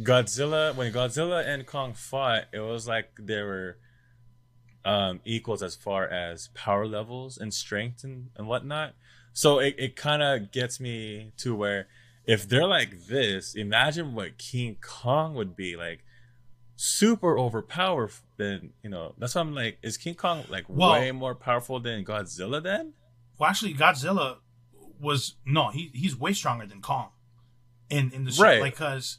Godzilla 0.00 0.74
when 0.74 0.92
Godzilla 0.92 1.46
and 1.46 1.66
Kong 1.66 1.94
fought, 1.94 2.44
it 2.52 2.60
was 2.60 2.86
like 2.86 3.12
they 3.18 3.42
were 3.42 3.78
um, 4.84 5.20
equals 5.24 5.62
as 5.62 5.74
far 5.74 6.06
as 6.06 6.48
power 6.48 6.86
levels 6.86 7.38
and 7.38 7.54
strength 7.54 8.04
and, 8.04 8.30
and 8.36 8.46
whatnot. 8.46 8.94
So 9.32 9.58
it, 9.58 9.74
it 9.78 9.96
kind 9.96 10.22
of 10.22 10.52
gets 10.52 10.78
me 10.80 11.32
to 11.38 11.54
where 11.54 11.88
if 12.26 12.48
they're 12.48 12.66
like 12.66 13.06
this, 13.06 13.54
imagine 13.54 14.14
what 14.14 14.38
King 14.38 14.76
Kong 14.80 15.34
would 15.34 15.56
be 15.56 15.76
like. 15.76 16.04
Super 16.76 17.38
overpowered 17.38 18.10
than 18.38 18.72
you 18.82 18.90
know. 18.90 19.14
That's 19.18 19.34
why 19.36 19.40
I'm 19.42 19.54
like, 19.54 19.78
is 19.82 19.96
King 19.96 20.14
Kong 20.14 20.44
like 20.48 20.64
Well- 20.68 20.92
way 20.92 21.12
more 21.12 21.34
powerful 21.34 21.78
than 21.78 22.04
Godzilla? 22.04 22.60
Then 22.62 22.94
Well, 23.38 23.48
actually, 23.50 23.74
Godzilla 23.74 24.38
was 25.00 25.36
no, 25.44 25.68
he 25.70 25.90
he's 25.94 26.16
way 26.16 26.32
stronger 26.32 26.66
than 26.66 26.80
Kong. 26.80 27.10
In 27.88 28.10
in 28.12 28.24
the 28.24 28.36
Right. 28.40 28.60
like 28.60 28.72
because 28.74 29.18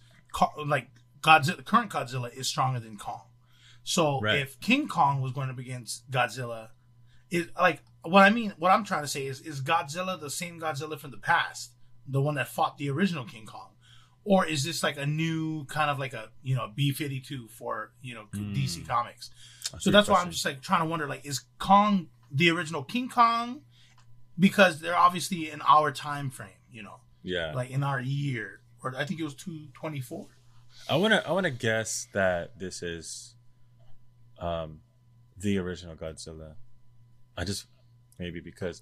like 0.65 0.89
Godzilla, 1.21 1.57
the 1.57 1.63
current 1.63 1.91
Godzilla 1.91 2.33
is 2.33 2.47
stronger 2.47 2.79
than 2.81 2.97
Kong. 2.97 3.21
So 3.83 4.19
Right. 4.19 4.39
if 4.39 4.59
King 4.59 4.87
Kong 4.89 5.21
was 5.21 5.31
going 5.31 5.49
up 5.49 5.57
against 5.59 6.09
Godzilla, 6.11 6.69
is 7.29 7.47
like 7.57 7.81
what 8.03 8.23
I 8.23 8.29
mean. 8.29 8.53
What 8.57 8.71
I'm 8.71 8.83
trying 8.83 9.01
to 9.01 9.07
say 9.07 9.25
is 9.25 9.41
is 9.41 9.61
Godzilla 9.61 10.19
the 10.19 10.29
same 10.29 10.59
Godzilla 10.59 10.99
from 10.99 11.11
the 11.11 11.17
past, 11.17 11.71
the 12.07 12.21
one 12.21 12.35
that 12.35 12.47
fought 12.47 12.77
the 12.77 12.89
original 12.89 13.25
King 13.25 13.45
Kong, 13.45 13.69
or 14.25 14.45
is 14.45 14.63
this 14.63 14.83
like 14.83 14.97
a 14.97 15.05
new 15.05 15.65
kind 15.65 15.89
of 15.89 15.99
like 15.99 16.13
a 16.13 16.29
you 16.43 16.55
know 16.55 16.69
B 16.73 16.91
fifty 16.91 17.19
two 17.19 17.47
for 17.47 17.91
you 18.01 18.13
know 18.13 18.25
DC 18.33 18.79
Mm. 18.79 18.87
Comics? 18.87 19.31
That's 19.71 19.83
So 19.83 19.91
that's 19.91 20.07
why 20.07 20.21
I'm 20.21 20.31
just 20.31 20.45
like 20.45 20.61
trying 20.61 20.81
to 20.81 20.85
wonder 20.85 21.07
like 21.07 21.25
is 21.25 21.41
Kong 21.59 22.07
the 22.31 22.49
original 22.49 22.83
King 22.83 23.09
Kong? 23.09 23.61
Because 24.37 24.79
they're 24.79 24.97
obviously 24.97 25.51
in 25.51 25.61
our 25.61 25.91
time 25.91 26.31
frame, 26.31 26.49
you 26.71 26.81
know, 26.81 27.01
yeah. 27.21 27.53
like 27.53 27.69
in 27.69 27.83
our 27.83 28.01
year, 28.01 28.61
or 28.83 28.95
I 28.97 29.05
think 29.05 29.19
it 29.19 29.23
was 29.23 29.35
two 29.35 29.67
twenty 29.73 30.01
four. 30.01 30.27
I 30.89 30.95
wanna 30.95 31.23
I 31.25 31.31
wanna 31.31 31.51
guess 31.51 32.07
that 32.13 32.57
this 32.59 32.81
is 32.81 33.35
um 34.39 34.79
the 35.37 35.57
original 35.59 35.95
Godzilla. 35.95 36.55
I 37.37 37.43
just 37.43 37.65
maybe 38.19 38.39
because 38.39 38.81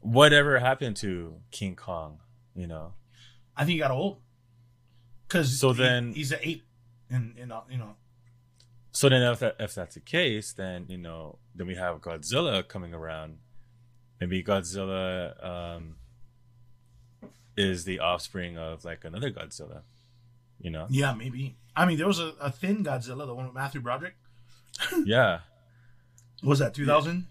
whatever 0.00 0.58
happened 0.58 0.96
to 0.98 1.40
King 1.50 1.76
Kong, 1.76 2.18
you 2.54 2.66
know. 2.66 2.94
I 3.56 3.64
think 3.64 3.72
he 3.74 3.78
got 3.78 3.90
old. 3.90 4.18
Because 5.26 5.58
So 5.60 5.72
then- 5.72 6.12
he's 6.14 6.32
an 6.32 6.38
ape, 6.42 6.64
and 7.10 7.34
you 7.36 7.46
know, 7.46 7.64
you 7.70 7.76
know, 7.78 7.96
So 8.92 9.08
then 9.08 9.22
if 9.22 9.40
that 9.40 9.56
if 9.60 9.74
that's 9.74 9.94
the 9.94 10.00
case, 10.00 10.52
then 10.52 10.86
you 10.88 10.98
know, 10.98 11.38
then 11.54 11.66
we 11.66 11.74
have 11.74 12.00
Godzilla 12.00 12.66
coming 12.66 12.94
around. 12.94 13.38
Maybe 14.20 14.42
Godzilla 14.42 15.44
um 15.44 15.96
is 17.56 17.84
the 17.84 17.98
offspring 17.98 18.56
of 18.56 18.84
like 18.84 19.04
another 19.04 19.30
Godzilla. 19.30 19.82
You 20.60 20.70
know? 20.70 20.86
yeah, 20.90 21.12
maybe. 21.14 21.56
I 21.76 21.86
mean, 21.86 21.98
there 21.98 22.06
was 22.06 22.18
a, 22.18 22.32
a 22.40 22.50
thin 22.50 22.82
Godzilla, 22.84 23.26
the 23.26 23.34
one 23.34 23.46
with 23.46 23.54
Matthew 23.54 23.80
Broderick. 23.80 24.16
Yeah. 25.04 25.40
What 26.40 26.48
was 26.50 26.58
that 26.60 26.74
two 26.74 26.86
thousand? 26.86 27.26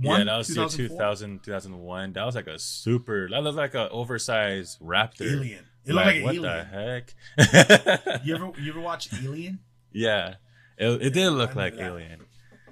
Yeah, 0.00 0.24
that 0.24 0.36
was 0.36 0.54
year 0.56 0.68
2000, 0.68 1.42
2001. 1.42 2.12
That 2.12 2.24
was 2.24 2.34
like 2.34 2.46
a 2.46 2.58
super. 2.58 3.28
That 3.30 3.42
looked 3.42 3.56
like 3.56 3.74
an 3.74 3.88
oversized 3.90 4.80
raptor. 4.80 5.22
Alien. 5.32 5.64
It 5.84 5.94
looked 5.94 6.06
like, 6.06 6.16
an 6.16 6.22
what 6.22 6.34
alien. 6.34 6.42
the 6.42 6.64
heck? 6.64 8.24
You 8.24 8.34
ever 8.34 8.52
you 8.60 8.70
ever 8.70 8.80
watch 8.80 9.08
Alien? 9.22 9.60
yeah, 9.92 10.34
it, 10.76 11.02
it 11.02 11.10
did 11.14 11.30
look 11.30 11.54
like 11.56 11.74
that. 11.76 11.82
Alien. 11.86 12.20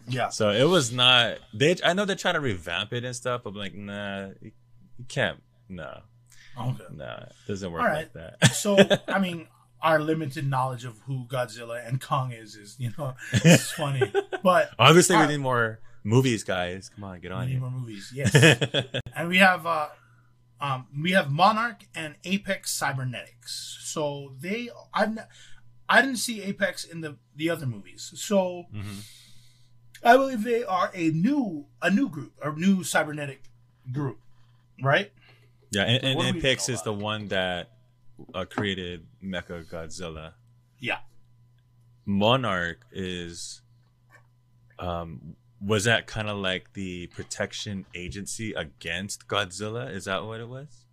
Yeah. 0.08 0.28
So 0.28 0.50
it 0.50 0.64
was 0.64 0.92
not. 0.92 1.38
They, 1.54 1.76
I 1.84 1.92
know 1.94 2.04
they're 2.04 2.14
trying 2.14 2.34
to 2.34 2.40
revamp 2.40 2.92
it 2.92 3.04
and 3.04 3.16
stuff, 3.16 3.42
but 3.42 3.50
I'm 3.50 3.56
like, 3.56 3.74
nah, 3.74 4.26
you, 4.40 4.52
you 4.98 5.04
can't. 5.08 5.42
No, 5.68 6.00
Okay. 6.60 6.84
nah, 6.94 7.16
it 7.24 7.32
doesn't 7.48 7.72
work 7.72 7.82
All 7.82 7.88
like 7.88 8.14
right. 8.14 8.38
that. 8.40 8.54
So 8.54 8.76
I 9.08 9.18
mean, 9.18 9.48
our 9.82 9.98
limited 9.98 10.46
knowledge 10.48 10.84
of 10.84 10.98
who 11.06 11.24
Godzilla 11.26 11.86
and 11.88 12.00
Kong 12.00 12.30
is 12.32 12.54
is 12.54 12.76
you 12.78 12.92
know 12.96 13.14
it's 13.32 13.72
funny, 13.72 14.12
but 14.44 14.70
Obviously, 14.78 15.16
All 15.16 15.22
we 15.22 15.28
need 15.32 15.38
more 15.40 15.80
movies, 16.06 16.44
guys. 16.44 16.88
Come 16.88 17.04
on, 17.04 17.20
get 17.20 17.30
we 17.30 17.36
on 17.36 17.46
need 17.46 17.52
here. 17.52 17.60
more 17.60 17.70
movies. 17.70 18.12
Yes. 18.14 18.32
and 19.14 19.28
we 19.28 19.38
have 19.38 19.66
uh 19.66 19.88
um 20.60 20.86
we 21.02 21.12
have 21.12 21.30
monarch 21.30 21.80
and 21.94 22.14
apex 22.24 22.70
cybernetics 22.72 23.76
so 23.82 24.32
they 24.40 24.70
i've 24.94 25.08
n- 25.18 25.26
i 25.88 26.00
didn't 26.00 26.16
see 26.16 26.40
apex 26.42 26.82
in 26.84 27.02
the 27.02 27.16
the 27.36 27.50
other 27.50 27.66
movies 27.66 28.12
so 28.16 28.64
Mhm. 28.74 29.04
I 30.04 30.16
believe 30.16 30.44
they 30.44 30.62
are 30.64 30.90
a 30.94 31.10
new 31.10 31.66
a 31.82 31.90
new 31.90 32.08
group, 32.08 32.32
a 32.42 32.52
new 32.52 32.84
cybernetic 32.84 33.40
group, 33.90 34.18
right? 34.82 35.10
Yeah, 35.72 35.82
and, 35.82 36.04
and, 36.04 36.20
and 36.20 36.34
we 36.36 36.40
know 36.42 36.48
is 36.74 36.82
the 36.82 36.92
one 36.92 37.28
that 37.28 37.70
uh, 38.34 38.44
created 38.44 39.06
Mecha 39.24 39.64
Godzilla. 39.64 40.34
Yeah. 40.78 40.98
Monarch 42.04 42.80
is, 42.92 43.62
um, 44.78 45.34
was 45.60 45.84
that 45.84 46.06
kind 46.06 46.28
of 46.28 46.36
like 46.36 46.72
the 46.74 47.06
protection 47.08 47.86
agency 47.94 48.52
against 48.52 49.26
Godzilla? 49.28 49.90
Is 49.90 50.04
that 50.04 50.24
what 50.24 50.40
it 50.40 50.48
was? 50.48 50.84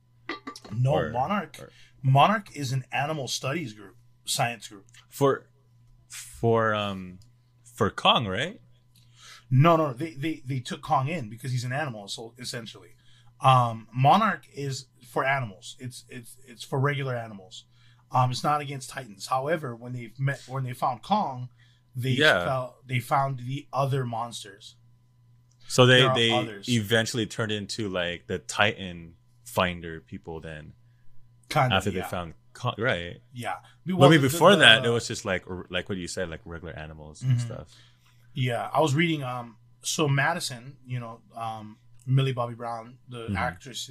No, 0.72 0.91
Or- 0.93 1.10
Monarch. 1.10 1.58
or- 1.60 1.70
Monarch 2.01 2.55
is 2.55 2.72
an 2.74 2.84
animal 2.91 3.27
studies 3.27 3.74
group, 3.74 3.96
science 4.25 4.67
group. 4.67 4.86
For, 5.10 5.46
for 6.10 6.74
um, 6.74 7.20
for 7.63 7.89
Kong, 7.89 8.27
right? 8.27 8.60
No, 9.50 9.75
no, 9.75 9.93
they 9.93 10.12
they, 10.13 10.41
they 10.46 10.60
took 10.60 10.82
Kong 10.82 11.08
in 11.08 11.29
because 11.29 11.51
he's 11.51 11.63
an 11.63 11.72
animal, 11.74 12.08
so 12.08 12.34
essentially, 12.38 12.89
um, 13.41 13.88
Monarch 13.93 14.43
is 14.53 14.88
for 15.08 15.24
animals. 15.25 15.75
It's 15.79 16.05
it's 16.10 16.36
it's 16.46 16.63
for 16.63 16.79
regular 16.79 17.15
animals. 17.15 17.65
Um, 18.12 18.32
it's 18.32 18.43
not 18.43 18.62
against 18.62 18.89
Titans. 18.89 19.27
However, 19.27 19.75
when 19.75 19.93
they 19.93 20.12
met 20.20 20.41
when 20.48 20.63
they 20.63 20.74
found 20.74 21.03
Kong, 21.03 21.50
they 21.95 22.12
Yeah. 22.12 22.43
felt 22.45 22.88
they 22.88 23.00
found 23.00 23.39
the 23.39 23.67
other 23.73 24.05
monsters. 24.05 24.75
So 25.67 25.85
they 25.85 26.01
they 26.13 26.31
others. 26.31 26.67
eventually 26.69 27.25
turned 27.25 27.51
into 27.51 27.89
like 27.89 28.27
the 28.27 28.39
Titan 28.39 29.15
finder 29.45 30.01
people 30.01 30.39
then 30.39 30.73
Kind 31.50 31.71
of 31.73 31.77
after 31.77 31.89
yeah. 31.91 32.01
they 32.03 32.07
found 32.09 32.33
right? 32.77 33.21
yeah. 33.33 33.55
Well, 33.88 34.05
I 34.05 34.12
mean, 34.12 34.21
the- 34.21 34.27
before 34.29 34.51
the- 34.51 34.57
that, 34.57 34.85
it 34.85 34.89
was 34.89 35.07
just 35.07 35.25
like 35.25 35.43
like 35.69 35.89
what 35.89 35.97
you 35.97 36.07
said, 36.07 36.29
like 36.29 36.41
regular 36.45 36.73
animals 36.77 37.21
and 37.23 37.38
Mhm. 37.38 37.41
stuff. 37.41 37.67
Yeah, 38.33 38.69
I 38.73 38.79
was 38.81 38.93
reading. 38.95 39.23
Um, 39.23 39.57
so 39.81 40.07
Madison, 40.07 40.77
you 40.85 41.00
know, 41.00 41.21
um, 41.35 41.77
Millie 42.05 42.33
Bobby 42.33 42.53
Brown, 42.55 42.97
the 43.07 43.27
Mhm. 43.27 43.35
actress, 43.38 43.89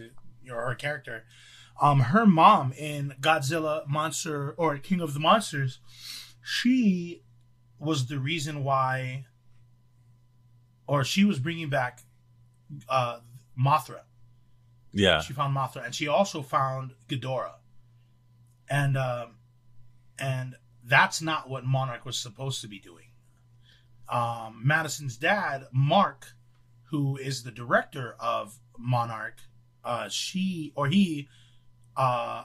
or 0.51 0.67
her 0.69 0.75
character, 0.75 1.25
um, 1.81 2.01
her 2.01 2.27
mom 2.27 2.73
in 2.73 3.15
Godzilla 3.21 3.87
Monster 3.87 4.53
or 4.53 4.77
King 4.79 5.01
of 5.01 5.15
the 5.15 5.21
Monsters, 5.21 5.79
she 6.43 7.23
was 7.83 8.07
the 8.07 8.19
reason 8.19 8.65
why, 8.65 9.27
or 10.87 11.05
she 11.05 11.25
was 11.25 11.39
bringing 11.39 11.69
back, 11.69 12.01
uh, 12.89 13.19
Mothra. 13.59 14.01
Yeah, 14.93 15.21
She 15.21 15.33
found 15.33 15.57
Mothra, 15.57 15.85
and 15.85 15.95
she 15.95 16.07
also 16.07 16.43
found 16.43 16.93
Ghidorah, 17.09 17.57
and 18.69 18.97
um, 18.97 19.37
and 20.19 20.55
that's 20.85 21.23
not 21.23 21.49
what 21.49 21.65
Monarch 21.65 22.05
was 22.05 22.19
supposed 22.19 22.61
to 22.61 22.69
be 22.69 22.79
doing. 22.79 23.07
Um, 24.09 24.61
Madison's 24.63 25.17
dad, 25.17 25.67
Mark, 25.73 26.35
who 26.91 27.17
is 27.17 27.43
the 27.43 27.51
director 27.51 28.17
of 28.21 28.59
Monarch, 28.79 29.39
uh, 29.83 30.09
she 30.11 30.73
or 30.75 30.89
he, 30.89 31.29
uh, 31.97 32.45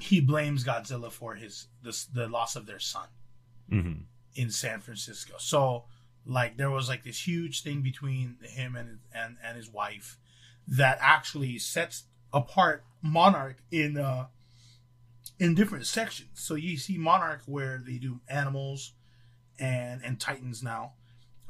he 0.00 0.20
blames 0.20 0.64
Godzilla 0.64 1.12
for 1.12 1.36
his 1.36 1.68
the, 1.82 1.96
the 2.12 2.26
loss 2.28 2.56
of 2.56 2.66
their 2.66 2.80
son 2.80 3.06
hmm 3.68 3.92
in 4.34 4.50
San 4.50 4.80
Francisco. 4.80 5.34
So 5.38 5.84
like 6.26 6.56
there 6.56 6.70
was 6.70 6.88
like 6.88 7.04
this 7.04 7.26
huge 7.26 7.62
thing 7.62 7.82
between 7.82 8.36
him 8.42 8.76
and 8.76 8.98
and 9.14 9.36
and 9.44 9.56
his 9.56 9.70
wife 9.70 10.18
that 10.66 10.98
actually 11.00 11.58
sets 11.58 12.04
apart 12.32 12.84
Monarch 13.02 13.58
in 13.70 13.98
uh 13.98 14.26
in 15.38 15.54
different 15.54 15.86
sections. 15.86 16.30
So 16.34 16.54
you 16.54 16.76
see 16.76 16.98
Monarch 16.98 17.42
where 17.46 17.82
they 17.84 17.98
do 17.98 18.20
animals 18.28 18.92
and 19.58 20.02
and 20.04 20.20
Titans 20.20 20.62
now. 20.62 20.92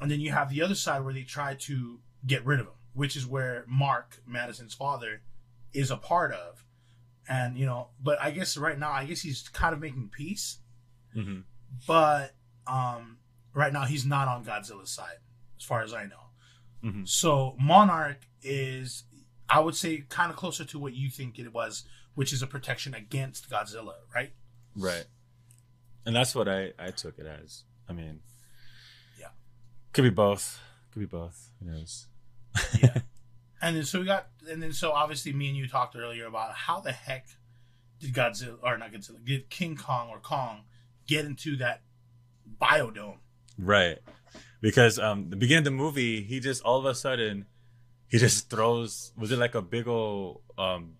And 0.00 0.10
then 0.10 0.20
you 0.20 0.32
have 0.32 0.50
the 0.50 0.62
other 0.62 0.74
side 0.74 1.04
where 1.04 1.14
they 1.14 1.22
try 1.22 1.54
to 1.54 2.00
get 2.26 2.44
rid 2.44 2.58
of 2.58 2.66
him, 2.66 2.72
which 2.94 3.16
is 3.16 3.26
where 3.26 3.64
Mark, 3.68 4.20
Madison's 4.26 4.74
father, 4.74 5.22
is 5.72 5.90
a 5.90 5.96
part 5.96 6.32
of. 6.32 6.64
And 7.28 7.56
you 7.56 7.64
know, 7.64 7.88
but 8.02 8.20
I 8.20 8.32
guess 8.32 8.56
right 8.56 8.78
now 8.78 8.90
I 8.90 9.04
guess 9.04 9.22
he's 9.22 9.48
kind 9.48 9.72
of 9.72 9.80
making 9.80 10.10
peace 10.12 10.58
hmm 11.12 11.40
but 11.86 12.34
um, 12.66 13.18
right 13.52 13.72
now 13.72 13.84
he's 13.84 14.04
not 14.06 14.28
on 14.28 14.44
Godzilla's 14.44 14.90
side, 14.90 15.18
as 15.58 15.64
far 15.64 15.82
as 15.82 15.92
I 15.94 16.04
know. 16.04 16.30
hmm 16.82 17.02
So 17.04 17.56
Monarch 17.58 18.20
is, 18.42 19.04
I 19.48 19.60
would 19.60 19.74
say, 19.76 20.04
kind 20.08 20.30
of 20.30 20.36
closer 20.36 20.64
to 20.64 20.78
what 20.78 20.94
you 20.94 21.10
think 21.10 21.38
it 21.38 21.52
was, 21.52 21.84
which 22.14 22.32
is 22.32 22.42
a 22.42 22.46
protection 22.46 22.94
against 22.94 23.50
Godzilla, 23.50 23.94
right? 24.14 24.32
Right. 24.76 25.04
And 26.06 26.14
that's 26.14 26.34
what 26.34 26.48
I 26.48 26.72
I 26.78 26.90
took 26.90 27.18
it 27.18 27.26
as. 27.26 27.64
I 27.88 27.92
mean, 27.92 28.20
Yeah. 29.18 29.28
could 29.92 30.02
be 30.02 30.10
both. 30.10 30.60
Could 30.92 31.00
be 31.00 31.06
both. 31.06 31.50
Who 31.60 31.70
knows? 31.70 32.06
Yeah. 32.80 32.98
and 33.62 33.76
then 33.76 33.84
so 33.84 34.00
we 34.00 34.04
got, 34.06 34.28
and 34.48 34.62
then 34.62 34.72
so 34.72 34.92
obviously 34.92 35.32
me 35.32 35.48
and 35.48 35.56
you 35.56 35.66
talked 35.68 35.96
earlier 35.96 36.26
about 36.26 36.54
how 36.54 36.80
the 36.80 36.92
heck 36.92 37.26
did 38.00 38.12
Godzilla 38.14 38.58
or 38.62 38.76
not 38.78 38.92
Godzilla, 38.92 39.24
did 39.24 39.48
King 39.50 39.76
Kong 39.76 40.08
or 40.10 40.18
Kong 40.18 40.64
get 41.06 41.24
into 41.24 41.56
that 41.56 41.82
biodome? 42.60 43.16
Right. 43.58 43.98
Because 44.60 44.98
um 44.98 45.30
the 45.30 45.36
beginning 45.36 45.58
of 45.60 45.64
the 45.64 45.70
movie, 45.72 46.22
he 46.22 46.40
just 46.40 46.62
all 46.62 46.78
of 46.78 46.84
a 46.86 46.94
sudden 46.94 47.46
he 48.08 48.18
just 48.18 48.48
throws 48.50 49.12
was 49.16 49.30
it 49.32 49.38
like 49.38 49.54
a 49.54 49.62
big 49.62 49.86
old 49.88 50.40
um 50.58 50.92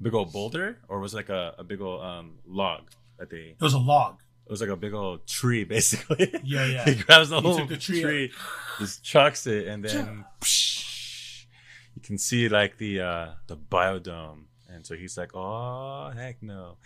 big 0.00 0.14
old 0.14 0.32
boulder 0.32 0.78
or 0.88 1.00
was 1.00 1.12
it 1.14 1.16
like 1.18 1.28
a, 1.28 1.54
a 1.58 1.64
big 1.64 1.80
old 1.80 2.02
um 2.02 2.38
log 2.46 2.82
that 3.18 3.30
they 3.30 3.54
It 3.58 3.60
was 3.60 3.74
a 3.74 3.78
log. 3.78 4.20
it 4.46 4.50
was 4.50 4.60
like 4.60 4.70
a 4.70 4.76
big 4.76 4.94
old 4.94 5.26
tree 5.26 5.64
basically. 5.64 6.32
Yeah, 6.44 6.66
yeah. 6.66 6.84
he 6.84 6.94
grabs 6.94 7.28
the 7.30 7.40
He 7.40 7.46
whole 7.48 7.66
the 7.66 7.76
tree 7.76 8.00
tree, 8.02 8.32
just 8.78 9.02
chucks 9.04 9.46
it 9.46 9.66
and 9.66 9.84
then 9.84 10.24
psh, 10.40 11.44
you 11.94 12.02
can 12.02 12.18
see 12.18 12.48
like 12.48 12.78
the 12.78 13.00
uh 13.00 13.26
the 13.46 13.56
biodome. 13.56 14.44
And 14.78 14.86
so 14.86 14.94
he's 14.94 15.18
like, 15.18 15.34
"Oh 15.34 16.10
heck 16.14 16.40
no!" 16.42 16.76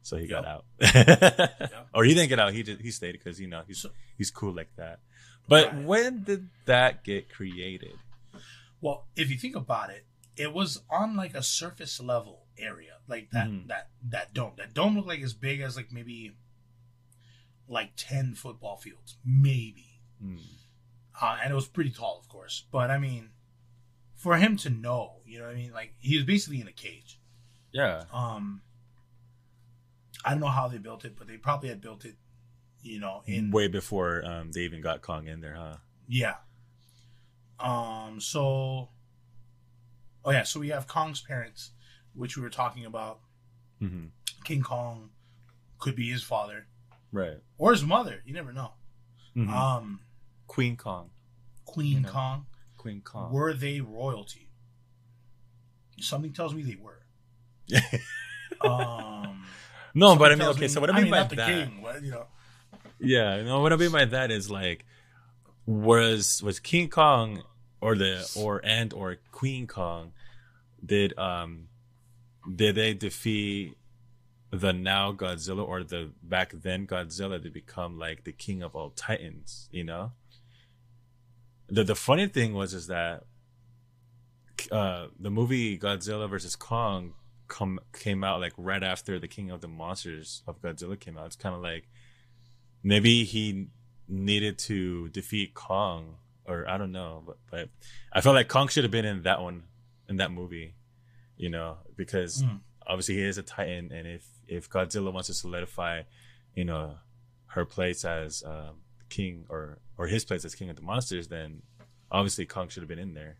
So 0.00 0.16
he 0.16 0.26
got 0.26 0.44
out, 0.46 0.64
or 1.94 2.02
he 2.04 2.14
didn't 2.14 2.30
get 2.30 2.40
out. 2.40 2.52
He 2.54 2.62
just 2.62 2.80
he 2.80 2.90
stayed 2.90 3.12
because 3.12 3.38
you 3.38 3.46
know 3.46 3.62
he's 3.66 3.82
So- 3.82 3.90
he's 4.16 4.30
cool 4.30 4.54
like 4.54 4.74
that. 4.76 5.00
But 5.48 5.72
Right. 5.74 5.84
when 5.84 6.22
did 6.24 6.48
that 6.64 7.04
get 7.04 7.28
created? 7.30 7.94
Well, 8.80 9.06
if 9.16 9.28
you 9.30 9.36
think 9.36 9.54
about 9.54 9.90
it, 9.90 10.06
it 10.36 10.52
was 10.54 10.80
on 10.88 11.14
like 11.14 11.34
a 11.34 11.42
surface 11.42 12.00
level 12.00 12.46
area, 12.56 12.96
like 13.06 13.30
that 13.32 13.48
Mhm. 13.48 13.66
that 13.68 13.90
that 14.08 14.32
dome. 14.32 14.54
That 14.56 14.72
dome 14.72 14.96
looked 14.96 15.08
like 15.08 15.20
as 15.20 15.34
big 15.34 15.60
as 15.60 15.76
like 15.76 15.92
maybe 15.92 16.32
like 17.68 17.92
ten 17.96 18.34
football 18.34 18.76
fields, 18.78 19.16
maybe. 19.24 20.00
Hmm. 20.20 20.38
Uh, 21.20 21.38
and 21.42 21.52
it 21.52 21.54
was 21.54 21.68
pretty 21.68 21.90
tall, 21.90 22.18
of 22.18 22.28
course. 22.28 22.64
But 22.72 22.90
I 22.90 22.98
mean, 22.98 23.30
for 24.14 24.36
him 24.38 24.56
to 24.58 24.70
know, 24.70 25.20
you 25.26 25.38
know, 25.38 25.46
what 25.46 25.52
I 25.54 25.58
mean, 25.58 25.72
like 25.72 25.94
he 25.98 26.16
was 26.16 26.24
basically 26.24 26.60
in 26.60 26.68
a 26.68 26.72
cage. 26.72 27.18
Yeah, 27.72 28.04
Um, 28.12 28.60
I 30.24 30.30
don't 30.32 30.40
know 30.40 30.46
how 30.48 30.68
they 30.68 30.78
built 30.78 31.04
it, 31.04 31.16
but 31.16 31.26
they 31.26 31.36
probably 31.38 31.68
had 31.70 31.80
built 31.80 32.04
it, 32.04 32.16
you 32.82 33.00
know, 33.00 33.22
in 33.26 33.50
way 33.50 33.66
before 33.68 34.24
um, 34.24 34.52
they 34.52 34.60
even 34.60 34.80
got 34.82 35.00
Kong 35.02 35.26
in 35.26 35.40
there, 35.40 35.54
huh? 35.54 35.76
Yeah. 36.06 36.34
Um. 37.58 38.20
So. 38.20 38.88
Oh 40.24 40.30
yeah. 40.30 40.42
So 40.42 40.60
we 40.60 40.68
have 40.68 40.86
Kong's 40.86 41.20
parents, 41.22 41.70
which 42.14 42.36
we 42.36 42.42
were 42.42 42.50
talking 42.50 42.84
about. 42.84 43.20
hmm 43.78 44.06
King 44.44 44.62
Kong 44.62 45.10
could 45.78 45.94
be 45.96 46.10
his 46.10 46.22
father 46.22 46.66
Right. 47.12 47.38
or 47.58 47.70
his 47.72 47.84
mother. 47.84 48.22
You 48.26 48.34
never 48.34 48.52
know. 48.52 48.72
Mhm. 49.36 49.48
Um. 49.50 50.00
Queen 50.46 50.76
Kong. 50.76 51.10
Queen 51.64 51.92
You 51.94 52.00
know. 52.00 52.08
Kong. 52.10 52.46
Queen 52.76 53.00
Kong. 53.00 53.32
Were 53.32 53.54
they 53.54 53.80
royalty? 53.80 54.50
Something 56.00 56.32
tells 56.32 56.52
me 56.54 56.62
they 56.62 56.76
were. 56.76 57.01
Um. 58.60 59.44
no, 59.92 60.14
but 60.14 60.30
I 60.30 60.36
mean, 60.36 60.46
okay. 60.48 60.68
So 60.68 60.80
what 60.80 60.90
I 60.90 61.00
mean, 61.00 61.10
by 61.10 61.18
not 61.20 61.30
the 61.30 61.36
that, 61.36 61.48
king. 61.48 61.82
What, 61.82 62.02
you 62.02 62.12
know. 62.12 62.26
yeah, 63.00 63.42
know 63.42 63.60
what 63.60 63.72
I 63.72 63.76
mean 63.76 63.90
by 63.90 64.04
that 64.04 64.30
is 64.30 64.50
like, 64.50 64.84
was 65.66 66.42
was 66.42 66.60
King 66.60 66.88
Kong 66.88 67.42
or 67.80 67.96
the 67.96 68.30
or 68.36 68.60
and 68.64 68.92
or 68.92 69.18
Queen 69.32 69.66
Kong 69.66 70.12
did 70.84 71.16
um 71.18 71.68
did 72.54 72.74
they 72.74 72.94
defeat 72.94 73.76
the 74.50 74.72
now 74.72 75.12
Godzilla 75.12 75.66
or 75.66 75.82
the 75.82 76.10
back 76.22 76.52
then 76.52 76.86
Godzilla 76.86 77.42
to 77.42 77.50
become 77.50 77.98
like 77.98 78.24
the 78.24 78.32
king 78.32 78.62
of 78.62 78.74
all 78.74 78.90
titans? 78.90 79.68
You 79.72 79.84
know. 79.84 80.12
The 81.68 81.84
the 81.84 81.94
funny 81.94 82.28
thing 82.28 82.54
was 82.54 82.74
is 82.74 82.86
that 82.88 83.24
uh 84.70 85.06
the 85.18 85.30
movie 85.30 85.78
Godzilla 85.78 86.28
versus 86.28 86.54
Kong 86.54 87.14
come 87.58 87.78
came 87.92 88.24
out 88.24 88.40
like 88.40 88.54
right 88.56 88.82
after 88.82 89.18
the 89.18 89.28
King 89.28 89.50
of 89.50 89.60
the 89.60 89.68
Monsters 89.68 90.42
of 90.46 90.60
Godzilla 90.62 90.98
came 90.98 91.18
out. 91.18 91.26
It's 91.26 91.36
kind 91.36 91.54
of 91.54 91.60
like 91.60 91.84
maybe 92.82 93.24
he 93.24 93.68
needed 94.08 94.58
to 94.58 95.08
defeat 95.10 95.52
Kong, 95.54 96.16
or 96.46 96.68
I 96.68 96.78
don't 96.78 96.92
know, 96.92 97.22
but 97.26 97.36
but 97.50 97.68
I 98.12 98.20
felt 98.22 98.34
like 98.34 98.48
Kong 98.48 98.68
should 98.68 98.84
have 98.84 98.90
been 98.90 99.04
in 99.04 99.22
that 99.22 99.40
one, 99.42 99.64
in 100.08 100.16
that 100.16 100.32
movie, 100.32 100.74
you 101.36 101.50
know, 101.50 101.76
because 101.96 102.42
Mm. 102.42 102.60
obviously 102.86 103.16
he 103.16 103.22
is 103.22 103.38
a 103.38 103.42
Titan, 103.42 103.92
and 103.92 104.06
if 104.08 104.24
if 104.48 104.68
Godzilla 104.70 105.12
wants 105.12 105.28
to 105.28 105.34
solidify, 105.34 106.02
you 106.54 106.64
know, 106.64 106.96
her 107.46 107.64
place 107.66 108.04
as 108.04 108.42
um, 108.44 108.76
king 109.10 109.44
or 109.50 109.78
or 109.98 110.06
his 110.06 110.24
place 110.24 110.44
as 110.44 110.54
king 110.54 110.70
of 110.70 110.76
the 110.76 110.82
monsters, 110.82 111.28
then 111.28 111.62
obviously 112.10 112.46
Kong 112.46 112.68
should 112.70 112.82
have 112.82 112.88
been 112.88 112.98
in 112.98 113.14
there. 113.14 113.36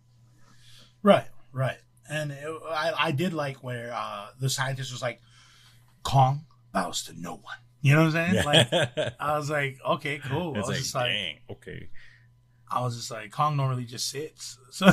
Right, 1.03 1.29
right. 1.53 1.79
And 2.09 2.33
it, 2.33 2.49
I, 2.69 2.93
I 2.99 3.11
did 3.13 3.33
like 3.33 3.63
where 3.63 3.93
uh, 3.95 4.29
the 4.41 4.51
scientist 4.51 4.93
was 4.93 5.03
like, 5.03 5.21
Kong 6.03 6.47
bows 6.73 7.05
to 7.05 7.21
no 7.21 7.33
one. 7.33 7.57
You 7.81 7.95
know 7.95 8.05
what 8.07 8.17
I'm 8.17 8.35
saying? 8.35 8.45
Like, 8.45 9.15
I 9.21 9.37
was 9.37 9.51
like, 9.51 9.79
okay, 9.87 10.21
cool. 10.25 10.57
It's 10.57 10.57
I 10.57 10.59
was 10.59 10.69
like, 10.69 10.79
just 10.79 10.95
like, 10.95 11.11
dang, 11.11 11.37
okay, 11.51 11.89
I 12.71 12.81
was 12.83 12.97
just 12.97 13.11
like, 13.11 13.31
Kong 13.31 13.57
normally 13.57 13.85
just 13.85 14.09
sits. 14.09 14.59
So, 14.73 14.87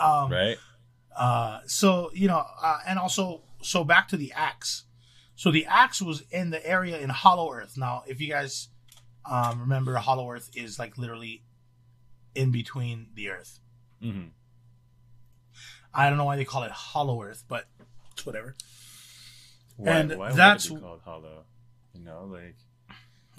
um, 0.00 0.32
right? 0.32 0.56
uh, 1.14 1.60
so 1.66 2.10
you 2.14 2.26
know, 2.26 2.42
uh, 2.60 2.78
and 2.86 2.98
also, 2.98 3.42
so 3.62 3.84
back 3.84 4.08
to 4.08 4.16
the 4.16 4.32
axe. 4.32 4.84
So 5.36 5.52
the 5.52 5.66
axe 5.66 6.00
was 6.02 6.24
in 6.30 6.50
the 6.50 6.66
area 6.66 6.98
in 6.98 7.10
Hollow 7.10 7.52
Earth. 7.52 7.76
Now, 7.76 8.02
if 8.06 8.20
you 8.20 8.28
guys 8.28 8.68
um, 9.30 9.60
remember, 9.60 9.94
Hollow 9.96 10.30
Earth 10.30 10.50
is 10.56 10.78
like 10.78 10.96
literally 10.98 11.42
in 12.34 12.50
between 12.50 13.08
the 13.14 13.28
Earth. 13.30 13.60
hmm 14.02 14.28
I 15.92 16.08
don't 16.08 16.18
know 16.18 16.24
why 16.24 16.36
they 16.36 16.44
call 16.44 16.62
it 16.64 16.70
Hollow 16.70 17.22
Earth, 17.22 17.44
but 17.48 17.66
it's 18.12 18.24
whatever. 18.26 18.54
Why, 19.76 19.92
And 19.98 20.16
why 20.18 20.32
that's- 20.32 20.68
would 20.70 20.76
it 20.78 20.80
be 20.80 20.86
called 20.86 21.00
hollow? 21.04 21.44
You 21.94 22.04
know, 22.04 22.24
like 22.30 22.56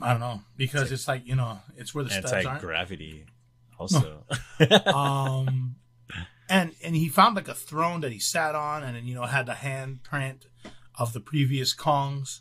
I 0.02 0.12
don't 0.12 0.20
know 0.20 0.42
because 0.58 0.92
it's 0.92 1.08
like 1.08 1.26
you 1.26 1.36
know, 1.36 1.60
it's 1.78 1.94
where 1.96 2.04
the 2.04 2.14
anti 2.14 2.60
gravity. 2.60 3.26
Also, 3.78 4.24
um 4.86 5.76
and 6.48 6.74
and 6.82 6.96
he 6.96 7.10
found 7.10 7.36
like 7.36 7.50
a 7.50 7.54
throne 7.54 8.00
that 8.00 8.12
he 8.14 8.20
sat 8.20 8.56
on 8.56 8.84
and 8.84 8.96
then 8.96 9.06
you 9.06 9.14
know 9.14 9.24
had 9.24 9.46
the 9.48 9.52
handprint 9.54 10.44
of 10.98 11.12
the 11.12 11.20
previous 11.20 11.76
kongs 11.76 12.40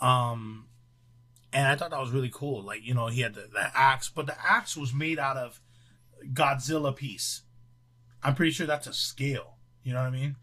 um 0.00 0.66
and 1.52 1.68
i 1.68 1.76
thought 1.76 1.90
that 1.90 2.00
was 2.00 2.10
really 2.10 2.30
cool 2.32 2.62
like 2.62 2.82
you 2.82 2.94
know 2.94 3.08
he 3.08 3.20
had 3.20 3.34
the, 3.34 3.48
the 3.52 3.70
axe 3.76 4.08
but 4.08 4.24
the 4.24 4.36
axe 4.42 4.78
was 4.78 4.94
made 4.94 5.18
out 5.18 5.36
of 5.36 5.60
godzilla 6.32 6.96
piece 6.96 7.42
i'm 8.22 8.34
pretty 8.34 8.52
sure 8.52 8.66
that's 8.66 8.86
a 8.86 8.92
scale. 8.92 9.54
You 9.82 9.92
know 9.92 10.00
what 10.00 10.08
i 10.08 10.10
mean? 10.10 10.36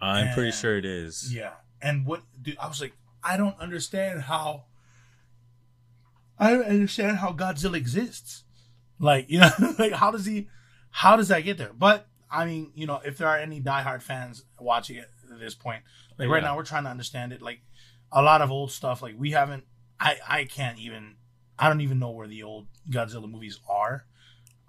I'm 0.00 0.32
pretty 0.34 0.52
sure 0.52 0.78
it 0.78 0.84
is. 0.84 1.34
yeah. 1.34 1.54
And 1.82 2.06
what 2.06 2.22
dude 2.40 2.56
i 2.58 2.66
was 2.68 2.80
like 2.80 2.92
i 3.22 3.36
don't 3.36 3.58
understand 3.58 4.22
how 4.22 4.64
i 6.38 6.50
don't 6.50 6.64
understand 6.64 7.18
how 7.18 7.32
godzilla 7.32 7.76
exists. 7.76 8.44
Like 8.98 9.26
you 9.28 9.40
know 9.40 9.50
like 9.78 9.92
how 9.92 10.10
does 10.10 10.26
he 10.26 10.48
how 10.90 11.16
does 11.16 11.28
that 11.28 11.40
get 11.40 11.58
there? 11.58 11.72
But 11.72 12.06
i 12.30 12.44
mean 12.44 12.72
you 12.74 12.86
know 12.86 13.00
if 13.04 13.18
there 13.18 13.28
are 13.28 13.38
any 13.38 13.60
diehard 13.60 14.02
fans 14.02 14.44
watching 14.60 14.96
it 14.96 15.08
at 15.32 15.38
this 15.40 15.54
point 15.54 15.82
like 16.18 16.28
right 16.28 16.42
now 16.42 16.56
we're 16.56 16.64
trying 16.64 16.84
to 16.84 16.90
understand 16.90 17.32
it. 17.32 17.40
Like 17.42 17.60
a 18.10 18.22
lot 18.22 18.40
of 18.42 18.50
old 18.50 18.72
stuff 18.72 19.02
like 19.02 19.14
we 19.18 19.32
haven't 19.32 19.64
i 20.00 20.16
i 20.26 20.44
can't 20.44 20.78
even 20.78 21.16
i 21.58 21.68
don't 21.68 21.80
even 21.82 21.98
know 21.98 22.10
where 22.10 22.26
the 22.26 22.42
old 22.42 22.66
godzilla 22.90 23.30
movies 23.30 23.60
are 23.68 24.06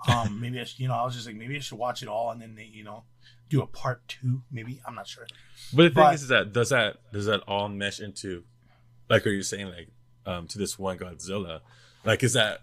um 0.08 0.40
maybe 0.40 0.60
i 0.60 0.64
should 0.64 0.80
you 0.80 0.88
know 0.88 0.94
i 0.96 1.04
was 1.04 1.14
just 1.14 1.28
like 1.28 1.36
maybe 1.36 1.56
i 1.56 1.60
should 1.60 1.78
watch 1.78 2.02
it 2.02 2.08
all 2.08 2.32
and 2.32 2.42
then 2.42 2.56
they 2.56 2.64
you 2.64 2.84
know 2.84 3.04
do 3.50 3.62
a 3.62 3.68
part 3.68 4.08
two 4.08 4.42
maybe 4.52 4.80
i'm 4.86 4.96
not 4.96 5.08
sure 5.08 5.26
But 5.74 5.84
the 5.84 5.90
thing 5.90 5.94
But- 5.96 6.14
is, 6.16 6.22
is 6.24 6.28
that 6.30 6.54
does 6.54 6.70
that 6.70 6.98
does 7.12 7.26
that 7.26 7.42
all 7.48 7.68
mesh 7.68 8.00
into, 8.00 8.44
like, 9.10 9.26
are 9.26 9.32
you 9.32 9.42
saying 9.44 9.68
like, 9.68 9.90
um, 10.26 10.48
to 10.48 10.58
this 10.60 10.78
one 10.78 10.98
Godzilla? 11.00 11.62
Like, 12.06 12.24
is 12.24 12.34
that 12.34 12.62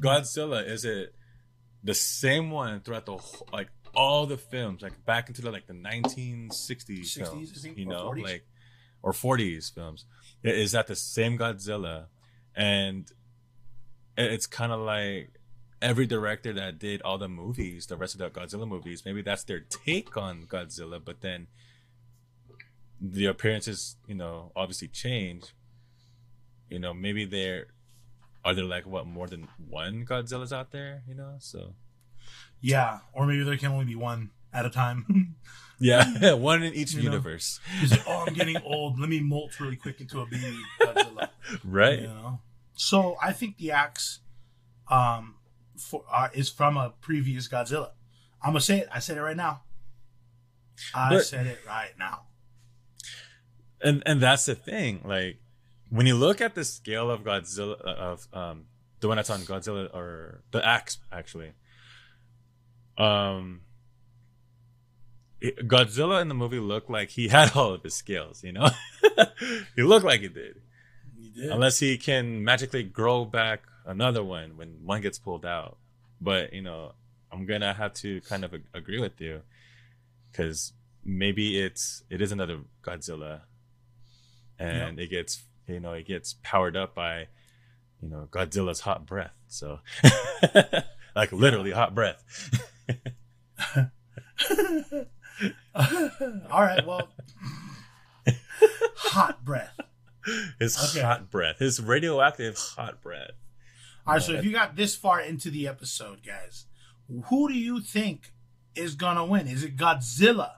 Godzilla? 0.00 0.66
Is 0.66 0.84
it 0.84 1.14
the 1.84 1.94
same 1.94 2.50
one 2.50 2.80
throughout 2.80 3.04
the 3.06 3.16
whole, 3.18 3.46
like 3.52 3.68
all 3.94 4.24
the 4.26 4.38
films, 4.38 4.80
like 4.82 5.04
back 5.04 5.28
into 5.28 5.42
the 5.42 5.50
like 5.52 5.66
the 5.66 5.74
1960s 5.74 6.50
60s, 6.50 7.18
films, 7.18 7.52
I 7.54 7.60
think, 7.60 7.76
you 7.78 7.86
know, 7.86 8.10
40s. 8.10 8.22
like 8.24 8.46
or 9.02 9.12
40s 9.12 9.72
films? 9.74 10.06
Is 10.42 10.72
that 10.72 10.86
the 10.86 10.96
same 10.96 11.36
Godzilla? 11.38 12.06
And 12.56 13.10
it's 14.16 14.46
kind 14.46 14.72
of 14.72 14.80
like 14.80 15.38
every 15.82 16.06
director 16.06 16.52
that 16.54 16.78
did 16.78 17.02
all 17.02 17.18
the 17.18 17.28
movies, 17.28 17.86
the 17.86 17.96
rest 17.96 18.14
of 18.14 18.20
the 18.20 18.30
Godzilla 18.30 18.66
movies, 18.66 19.04
maybe 19.04 19.20
that's 19.20 19.44
their 19.44 19.60
take 19.60 20.16
on 20.16 20.44
Godzilla, 20.44 21.00
but 21.04 21.20
then 21.20 21.48
the 23.00 23.26
appearances, 23.26 23.96
you 24.06 24.14
know, 24.14 24.52
obviously 24.54 24.88
change. 24.88 25.52
You 26.70 26.78
know, 26.78 26.94
maybe 26.94 27.24
there 27.24 27.66
are 28.44 28.54
there 28.54 28.64
like 28.64 28.86
what 28.86 29.06
more 29.06 29.26
than 29.26 29.48
one 29.68 30.06
Godzillas 30.06 30.52
out 30.52 30.70
there, 30.70 31.02
you 31.06 31.14
know? 31.14 31.34
So 31.40 31.74
Yeah, 32.60 33.00
or 33.12 33.26
maybe 33.26 33.42
there 33.42 33.56
can 33.56 33.72
only 33.72 33.84
be 33.84 33.96
one 33.96 34.30
at 34.52 34.64
a 34.64 34.70
time. 34.70 35.34
yeah, 35.78 36.32
one 36.34 36.62
in 36.62 36.72
each 36.74 36.94
You 36.94 37.02
universe, 37.02 37.60
He's 37.80 37.90
like, 37.90 38.04
oh, 38.06 38.24
I'm 38.26 38.34
getting 38.34 38.56
old. 38.58 39.00
Let 39.00 39.08
me 39.08 39.20
molt 39.20 39.58
really 39.60 39.76
quick 39.76 40.00
into 40.00 40.20
a 40.20 40.26
baby 40.26 40.56
Godzilla. 40.80 41.28
right? 41.64 42.00
You 42.00 42.06
know. 42.06 42.40
So 42.74 43.16
I 43.20 43.32
think 43.32 43.58
the 43.58 43.72
axe, 43.72 44.20
um, 44.88 45.34
for 45.82 46.04
uh, 46.12 46.28
is 46.32 46.48
from 46.48 46.76
a 46.76 46.90
previous 47.00 47.48
Godzilla. 47.48 47.90
I'm 48.42 48.50
gonna 48.50 48.60
say 48.60 48.78
it. 48.80 48.88
I 48.92 48.98
said 49.00 49.16
it 49.18 49.22
right 49.22 49.36
now. 49.36 49.62
I 50.94 51.10
But- 51.10 51.26
said 51.26 51.46
it 51.46 51.60
right 51.66 51.92
now. 51.98 52.26
and 53.80 54.02
and 54.06 54.20
that's 54.20 54.46
the 54.46 54.54
thing 54.54 55.02
like 55.04 55.38
when 55.90 56.06
you 56.06 56.14
look 56.14 56.40
at 56.40 56.54
the 56.54 56.64
scale 56.64 57.10
of 57.10 57.22
godzilla 57.24 57.80
of 57.80 58.26
um 58.32 58.66
the 59.00 59.08
one 59.08 59.16
that's 59.16 59.28
on 59.30 59.40
godzilla 59.40 59.92
or 59.92 60.42
the 60.52 60.64
axe 60.64 60.98
actually 61.10 61.52
um 62.96 63.62
it- 65.40 65.66
godzilla 65.68 66.20
in 66.22 66.28
the 66.28 66.34
movie 66.34 66.60
looked 66.60 66.90
like 66.90 67.10
he 67.10 67.28
had 67.28 67.52
all 67.56 67.74
of 67.74 67.82
his 67.82 67.94
skills 67.94 68.44
you 68.44 68.52
know 68.52 68.68
he 69.76 69.82
looked 69.82 70.04
like 70.06 70.20
he 70.20 70.28
did 70.28 70.56
You 71.18 71.30
did. 71.42 71.50
unless 71.50 71.78
he 71.80 71.98
can 71.98 72.44
magically 72.44 72.84
grow 72.84 73.24
back 73.24 73.62
another 73.86 74.22
one 74.24 74.56
when 74.56 74.78
one 74.84 75.00
gets 75.00 75.18
pulled 75.18 75.44
out. 75.46 75.76
But 76.20 76.52
you 76.52 76.62
know 76.62 76.92
i'm 77.32 77.46
gonna 77.46 77.72
have 77.72 77.94
to 77.94 78.20
kind 78.22 78.44
of 78.44 78.52
ag- 78.54 78.64
agree 78.74 79.00
with 79.00 79.18
you 79.20 79.40
because 80.30 80.72
maybe 81.04 81.58
it's 81.58 82.04
it 82.10 82.20
is 82.20 82.30
another 82.32 82.60
godzilla. 82.82 83.40
And 84.58 85.00
it 85.00 85.08
gets 85.10 85.42
you 85.66 85.80
know 85.80 85.92
it 85.92 86.06
gets 86.06 86.36
powered 86.42 86.76
up 86.76 86.94
by 86.94 87.26
you 88.00 88.08
know 88.08 88.28
godzilla's 88.30 88.80
hot 88.80 89.06
breath. 89.06 89.32
So 89.48 89.80
like 91.16 91.32
literally 91.32 91.72
hot 91.72 91.94
breath. 91.94 92.22
All 95.74 96.62
right. 96.62 96.86
Well, 96.86 97.08
hot 98.96 99.44
breath. 99.44 99.78
his 100.58 100.78
Okay. 100.90 101.04
hot 101.04 101.30
breath. 101.30 101.58
His 101.58 101.80
radioactive 101.80 102.56
hot 102.58 103.00
breath 103.02 103.32
All 104.06 104.14
right. 104.14 104.22
So 104.22 104.32
if 104.32 104.44
you 104.44 104.52
got 104.52 104.76
this 104.76 104.96
far 104.96 105.20
into 105.20 105.50
the 105.50 105.68
episode, 105.68 106.20
guys, 106.26 106.66
who 107.26 107.48
do 107.48 107.54
you 107.54 107.80
think 107.80 108.32
is 108.74 108.94
gonna 108.94 109.24
win? 109.24 109.46
Is 109.46 109.62
it 109.62 109.76
Godzilla 109.76 110.52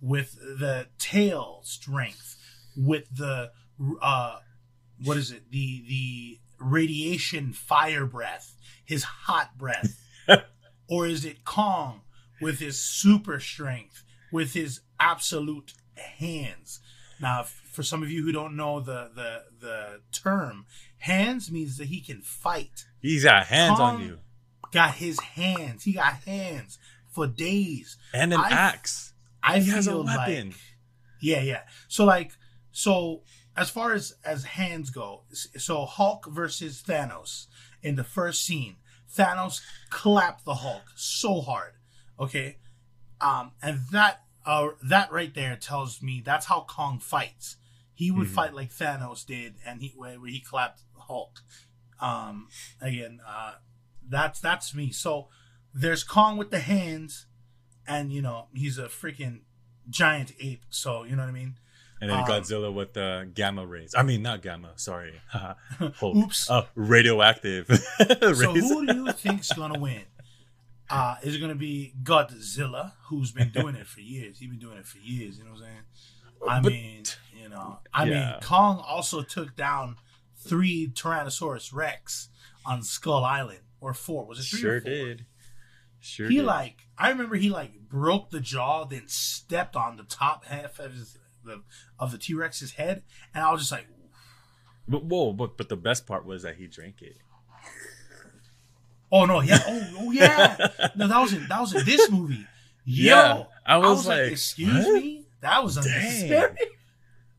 with 0.00 0.36
the 0.36 0.86
tail 0.98 1.60
strength, 1.62 2.36
with 2.76 3.04
the 3.14 3.50
uh, 4.00 4.38
what 5.04 5.16
is 5.16 5.30
it? 5.30 5.50
The 5.50 5.84
the 5.86 6.38
radiation 6.58 7.52
fire 7.52 8.06
breath, 8.06 8.54
his 8.84 9.04
hot 9.04 9.58
breath, 9.58 9.98
or 10.88 11.06
is 11.06 11.24
it 11.24 11.44
Kong 11.44 12.02
with 12.40 12.60
his 12.60 12.80
super 12.80 13.40
strength, 13.40 14.04
with 14.32 14.54
his 14.54 14.80
absolute 14.98 15.74
hands? 15.96 16.80
Now, 17.20 17.42
for 17.44 17.82
some 17.82 18.02
of 18.02 18.10
you 18.10 18.24
who 18.24 18.32
don't 18.32 18.56
know 18.56 18.80
the 18.80 19.10
the 19.14 19.44
the 19.60 20.00
term, 20.12 20.66
hands 20.98 21.50
means 21.50 21.76
that 21.78 21.86
he 21.88 22.00
can 22.00 22.22
fight. 22.22 22.86
he's 23.00 23.24
got 23.24 23.46
hands 23.46 23.78
on 23.78 24.00
you 24.02 24.18
Got 24.72 24.94
his 24.94 25.18
hands. 25.20 25.82
He 25.84 25.92
got 25.92 26.14
hands 26.24 26.78
for 27.12 27.26
days. 27.26 27.96
and 28.14 28.32
an 28.32 28.40
I- 28.40 28.50
axe 28.50 29.12
I 29.42 29.58
He 29.58 29.70
has 29.70 29.86
a 29.86 29.90
feel 29.90 30.04
weapon. 30.04 30.48
like 30.50 30.56
yeah, 31.20 31.40
yeah. 31.40 31.62
So 31.88 32.04
like 32.04 32.32
so 32.72 33.22
as 33.56 33.68
far 33.68 33.92
as 33.92 34.14
as 34.24 34.44
hands 34.44 34.90
go, 34.90 35.24
so 35.32 35.84
Hulk 35.86 36.26
versus 36.26 36.82
Thanos 36.86 37.46
in 37.82 37.96
the 37.96 38.04
first 38.04 38.44
scene, 38.44 38.76
Thanos 39.14 39.60
clapped 39.90 40.44
the 40.44 40.54
Hulk 40.56 40.84
so 40.94 41.40
hard. 41.40 41.72
Okay? 42.18 42.58
Um 43.20 43.52
and 43.60 43.80
that 43.92 44.22
uh 44.46 44.68
that 44.82 45.10
right 45.12 45.34
there 45.34 45.56
tells 45.56 46.00
me 46.02 46.22
that's 46.24 46.46
how 46.46 46.62
Kong 46.68 46.98
fights. 46.98 47.56
He 47.94 48.10
would 48.10 48.28
Mhm. 48.28 48.30
fight 48.30 48.54
like 48.54 48.70
Thanos 48.72 49.24
did 49.26 49.56
and 49.66 49.80
he 49.82 49.92
where 49.96 50.18
where 50.20 50.30
he 50.30 50.40
clapped 50.40 50.82
Hulk. 50.96 51.40
Um 52.00 52.48
again, 52.80 53.20
uh 53.26 53.54
that's 54.08 54.40
that's 54.40 54.74
me. 54.74 54.90
So 54.90 55.28
there's 55.74 56.02
Kong 56.02 56.36
with 56.36 56.50
the 56.50 56.60
hands 56.60 57.26
and 57.86 58.12
you 58.12 58.22
know 58.22 58.48
he's 58.54 58.78
a 58.78 58.84
freaking 58.88 59.40
giant 59.88 60.32
ape 60.40 60.62
so 60.70 61.02
you 61.04 61.16
know 61.16 61.22
what 61.22 61.28
i 61.28 61.32
mean 61.32 61.56
And 62.00 62.08
then 62.10 62.18
Um, 62.20 62.24
Godzilla 62.24 62.72
with 62.72 62.92
the 62.94 63.28
gamma 63.34 63.66
rays. 63.66 63.94
I 63.96 64.02
mean, 64.02 64.22
not 64.22 64.40
gamma. 64.42 64.70
Sorry. 64.76 65.20
Hulk. 65.32 66.16
Oops. 66.16 66.48
Uh, 66.50 66.66
radioactive 66.74 67.66
so 68.20 68.54
who 68.54 68.86
do 68.86 68.94
you 68.94 69.12
think's 69.12 69.52
gonna 69.52 69.78
win 69.78 70.02
uh 70.90 71.16
is 71.22 71.36
gonna 71.38 71.54
be 71.54 71.94
godzilla 72.02 72.92
who's 73.04 73.32
been 73.32 73.50
doing 73.50 73.74
it 73.74 73.86
for 73.86 74.00
years 74.00 74.38
he's 74.38 74.48
been 74.50 74.58
doing 74.58 74.76
it 74.78 74.86
for 74.86 74.98
years 74.98 75.38
you 75.38 75.44
know 75.44 75.50
what 75.50 75.58
i'm 75.60 75.64
saying 75.64 76.48
i 76.48 76.60
But- 76.60 76.72
mean 76.72 77.04
you 77.40 77.48
know 77.48 77.78
i 77.94 78.04
Yeah. 78.04 78.30
mean 78.32 78.40
kong 78.42 78.82
also 78.86 79.22
took 79.22 79.56
down 79.56 79.96
three 80.36 80.88
Tyrannosaurus 80.88 81.72
Rex 81.74 82.28
on 82.64 82.82
Skull 82.82 83.24
Island, 83.26 83.60
or 83.78 83.92
four? 83.92 84.24
Was 84.26 84.38
it 84.38 84.44
three 84.44 84.60
Sure 84.60 84.76
or 84.76 84.80
four? 84.80 84.90
did. 84.90 85.26
Sure 86.00 86.28
he 86.30 86.36
did. 86.36 86.44
like 86.46 86.86
I 86.96 87.10
remember 87.10 87.36
he 87.36 87.50
like 87.50 87.72
broke 87.88 88.30
the 88.30 88.40
jaw, 88.40 88.84
then 88.86 89.06
stepped 89.06 89.76
on 89.76 89.98
the 89.98 90.02
top 90.04 90.46
half 90.46 90.78
of 90.78 90.94
his, 90.94 91.18
the 91.44 91.62
of 91.98 92.10
the 92.12 92.16
T 92.18 92.32
Rex's 92.32 92.72
head, 92.72 93.02
and 93.34 93.44
I 93.44 93.52
was 93.52 93.60
just 93.60 93.72
like, 93.72 93.86
But, 94.88 95.04
whoa, 95.04 95.34
but 95.34 95.58
but 95.58 95.68
the 95.68 95.76
best 95.76 96.06
part 96.06 96.24
was 96.24 96.42
that 96.42 96.56
he 96.56 96.66
drank 96.66 97.02
it. 97.02 97.18
Oh 99.12 99.24
no, 99.26 99.40
yeah, 99.40 99.58
oh, 99.66 99.86
oh 100.00 100.10
yeah, 100.12 100.56
no, 100.96 101.08
that 101.08 101.20
was 101.20 101.32
in 101.32 101.46
that 101.48 101.60
was 101.60 101.74
in 101.74 101.84
this 101.84 102.10
movie. 102.10 102.46
Yo, 102.84 103.06
Yeah, 103.06 103.44
I 103.66 103.78
was 103.78 104.06
like, 104.06 104.32
excuse 104.32 104.84
what? 104.86 104.94
me, 105.02 105.26
that 105.40 105.62
was 105.62 105.76
unnecessary. 105.76 106.56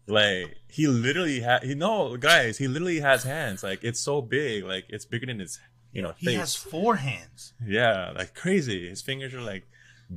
Like 0.07 0.57
he 0.67 0.87
literally 0.87 1.39
had 1.41 1.63
he 1.63 1.75
no 1.75 2.17
guys, 2.17 2.57
he 2.57 2.67
literally 2.67 2.99
has 2.99 3.23
hands. 3.23 3.63
Like 3.63 3.83
it's 3.83 3.99
so 3.99 4.21
big, 4.21 4.63
like 4.63 4.85
it's 4.89 5.05
bigger 5.05 5.25
than 5.25 5.39
his 5.39 5.59
you 5.93 6.01
know 6.01 6.13
He 6.17 6.27
face. 6.27 6.37
has 6.39 6.55
four 6.55 6.95
hands. 6.97 7.53
Yeah, 7.65 8.11
like 8.15 8.33
crazy. 8.35 8.89
His 8.89 9.01
fingers 9.01 9.33
are 9.33 9.41
like 9.41 9.67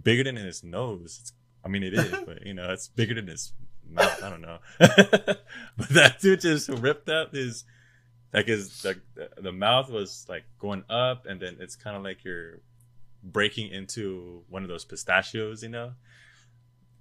bigger 0.02 0.24
than 0.24 0.36
his 0.36 0.64
nose. 0.64 1.18
It's, 1.20 1.32
I 1.64 1.68
mean, 1.68 1.82
it 1.82 1.94
is, 1.94 2.10
but 2.26 2.44
you 2.46 2.54
know, 2.54 2.70
it's 2.72 2.88
bigger 2.88 3.14
than 3.14 3.26
his 3.28 3.52
mouth. 3.88 4.22
I 4.22 4.30
don't 4.30 4.40
know. 4.42 4.58
but 4.78 5.88
that 5.90 6.20
dude 6.20 6.40
just 6.40 6.68
ripped 6.68 7.08
up 7.08 7.32
his, 7.34 7.64
like 8.34 8.46
his 8.48 8.82
the 8.82 9.00
the 9.40 9.52
mouth 9.52 9.88
was 9.90 10.26
like 10.28 10.44
going 10.58 10.84
up, 10.90 11.24
and 11.26 11.40
then 11.40 11.56
it's 11.60 11.76
kind 11.76 11.96
of 11.96 12.02
like 12.02 12.24
you're 12.24 12.58
breaking 13.22 13.70
into 13.70 14.42
one 14.50 14.62
of 14.62 14.68
those 14.68 14.84
pistachios, 14.84 15.62
you 15.62 15.70
know. 15.70 15.92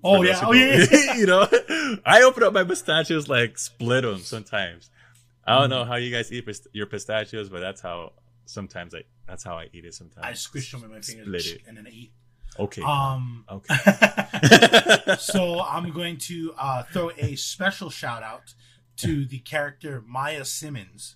Oh 0.05 0.21
yeah, 0.21 0.39
oh 0.43 0.51
who 0.51 0.57
yeah. 0.57 1.13
you 1.15 1.25
know, 1.25 1.47
I 2.05 2.23
open 2.23 2.43
up 2.43 2.53
my 2.53 2.63
pistachios 2.63 3.27
like 3.27 3.57
split 3.57 4.03
them 4.03 4.19
sometimes. 4.19 4.89
I 5.45 5.59
don't 5.59 5.67
Mm. 5.67 5.69
know 5.71 5.85
how 5.85 5.95
you 5.95 6.09
guys 6.11 6.31
eat 6.31 6.45
pist- 6.45 6.67
your 6.71 6.85
pistachios, 6.85 7.49
but 7.49 7.59
that's 7.59 7.81
how 7.81 8.13
sometimes 8.45 8.93
I 8.95 9.03
that's 9.27 9.43
how 9.43 9.57
I 9.57 9.69
eat 9.73 9.85
it. 9.85 9.93
Sometimes 9.93 10.25
I 10.25 10.33
squish 10.33 10.71
them 10.71 10.83
in 10.83 10.91
my 10.91 11.01
fingers 11.01 11.25
Split 11.25 11.45
it. 11.47 11.61
and 11.67 11.77
then 11.77 11.87
I 11.87 11.89
eat. 11.89 12.11
Okay. 12.59 12.81
Um, 12.83 13.45
okay. 13.49 13.73
so 15.19 15.61
I'm 15.61 15.91
going 15.91 16.17
to 16.17 16.53
uh, 16.57 16.83
throw 16.83 17.09
a 17.17 17.35
special 17.35 17.89
shout 17.89 18.21
out 18.23 18.53
to 18.97 19.25
the 19.25 19.39
character 19.39 20.03
Maya 20.05 20.45
Simmons, 20.45 21.15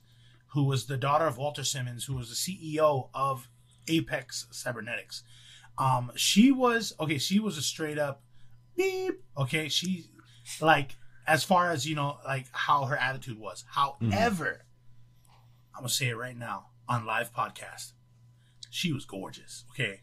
who 0.58 0.64
was 0.64 0.88
the 0.88 0.98
daughter 0.98 1.28
of 1.28 1.38
Walter 1.38 1.64
Simmons, 1.64 2.06
who 2.06 2.16
was 2.16 2.30
the 2.30 2.36
CEO 2.36 3.10
of 3.14 3.48
Apex 3.88 4.48
Cybernetics. 4.50 5.22
Um, 5.78 6.12
she 6.16 6.52
was 6.52 6.94
okay. 7.00 7.20
She 7.20 7.38
was 7.40 7.60
a 7.60 7.62
straight 7.62 8.00
up 8.00 8.24
beep. 8.76 9.24
Okay, 9.38 9.70
she 9.70 10.10
like 10.60 10.96
as 11.28 11.44
far 11.44 11.70
as 11.70 11.88
you 11.88 11.94
know, 11.96 12.18
like 12.26 12.48
how 12.54 12.86
her 12.86 12.98
attitude 12.98 13.38
was. 13.38 13.66
However, 13.70 14.66
I'm 15.76 15.82
gonna 15.82 15.90
say 15.90 16.08
it 16.08 16.18
right 16.18 16.36
now 16.36 16.70
on 16.90 17.06
live 17.06 17.32
podcast. 17.32 17.92
She 18.72 18.92
was 18.92 19.06
gorgeous. 19.06 19.64
Okay, 19.74 20.02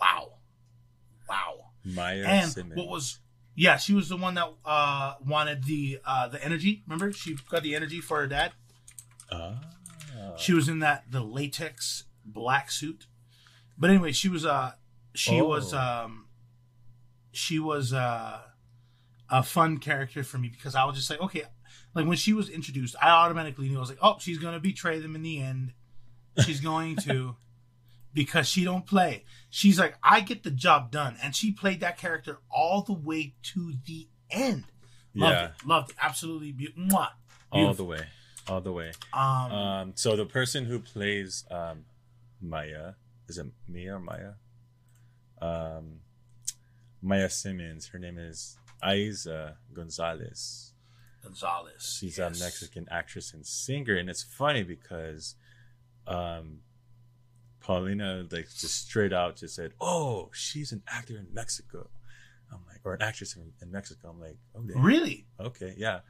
wow, 0.00 0.38
wow 1.28 1.72
Maya 1.84 2.24
and 2.26 2.50
Simmons. 2.50 2.78
what 2.78 2.88
was 2.88 3.18
yeah 3.54 3.76
she 3.76 3.92
was 3.92 4.08
the 4.08 4.16
one 4.16 4.32
that 4.32 4.50
uh 4.64 5.16
wanted 5.26 5.64
the 5.64 5.98
uh 6.06 6.26
the 6.28 6.42
energy 6.42 6.82
remember 6.86 7.12
she 7.12 7.36
got 7.50 7.62
the 7.62 7.74
energy 7.74 8.00
for 8.00 8.16
her 8.16 8.26
dad 8.26 8.52
Ah. 9.34 10.36
she 10.36 10.52
was 10.52 10.68
in 10.68 10.78
that 10.80 11.04
the 11.10 11.20
latex 11.20 12.04
black 12.24 12.70
suit. 12.70 13.06
But 13.76 13.90
anyway 13.90 14.12
she 14.12 14.28
was 14.28 14.44
uh 14.46 14.72
she 15.14 15.40
Oh. 15.40 15.46
was 15.48 15.72
um 15.74 16.26
she 17.32 17.58
was 17.58 17.92
uh 17.92 18.40
a 19.30 19.42
fun 19.42 19.78
character 19.78 20.22
for 20.22 20.38
me 20.38 20.48
because 20.48 20.74
i 20.74 20.84
was 20.84 20.96
just 20.96 21.08
like 21.10 21.20
okay 21.20 21.42
like 21.94 22.06
when 22.06 22.16
she 22.16 22.32
was 22.32 22.48
introduced 22.48 22.94
i 23.02 23.08
automatically 23.08 23.68
knew. 23.68 23.76
I 23.76 23.80
was 23.80 23.88
like 23.88 23.98
oh 24.02 24.16
she's 24.20 24.38
gonna 24.38 24.60
betray 24.60 24.98
them 25.00 25.14
in 25.16 25.22
the 25.22 25.40
end. 25.40 25.72
She's 26.44 26.60
going 26.60 26.96
to 26.96 27.36
because 28.14 28.48
she 28.48 28.64
don't 28.64 28.86
play. 28.86 29.24
She's 29.50 29.78
like 29.78 29.96
i 30.02 30.20
get 30.20 30.42
the 30.42 30.50
job 30.50 30.90
done. 30.90 31.16
And 31.22 31.34
she 31.34 31.52
played 31.52 31.80
that 31.80 31.96
character 31.98 32.38
all 32.50 32.82
the 32.82 32.92
way 32.92 33.34
to 33.54 33.74
the 33.86 34.08
end. 34.30 34.64
Loved 35.14 35.32
yeah, 35.34 35.44
it. 35.46 35.52
Loved 35.66 35.90
it. 35.90 35.96
Absolutely 36.02 36.52
be- 36.52 36.74
mwah. 36.78 37.10
all 37.52 37.72
the 37.74 37.84
way, 37.84 38.06
all 38.48 38.60
the 38.60 38.72
way. 38.72 38.92
um, 39.12 39.52
Um, 39.52 39.92
so 39.94 40.16
the 40.16 40.26
person 40.26 40.64
who 40.64 40.78
plays 40.78 41.44
um, 41.50 41.84
Maya 42.40 42.94
is 43.28 43.38
it 43.38 43.46
Mia 43.68 43.96
or 43.96 44.00
Maya? 44.00 44.32
Um, 45.40 46.00
Maya 47.02 47.28
Simmons. 47.28 47.88
Her 47.88 47.98
name 47.98 48.18
is 48.18 48.58
Eiza 48.82 49.54
Gonzalez. 49.72 50.72
gonzalez 51.22 51.96
She's 51.98 52.18
yes. 52.18 52.40
a 52.40 52.44
Mexican 52.44 52.86
actress 52.90 53.32
and 53.32 53.46
singer, 53.46 53.96
and 53.96 54.10
it's 54.10 54.22
funny 54.22 54.62
because, 54.62 55.36
um, 56.06 56.60
Paulina 57.60 58.26
like 58.30 58.48
just 58.54 58.86
straight 58.86 59.12
out 59.12 59.36
just 59.36 59.54
said, 59.54 59.72
"Oh, 59.80 60.30
she's 60.34 60.70
an 60.70 60.82
actor 60.86 61.16
in 61.16 61.28
Mexico." 61.32 61.88
I'm 62.52 62.60
like, 62.68 62.80
or 62.84 62.92
an 62.92 63.02
actress 63.02 63.36
in, 63.36 63.52
in 63.62 63.72
Mexico. 63.72 64.10
I'm 64.10 64.20
like, 64.20 64.36
okay, 64.54 64.72
really 64.76 65.26
okay, 65.40 65.74
yeah. 65.78 66.00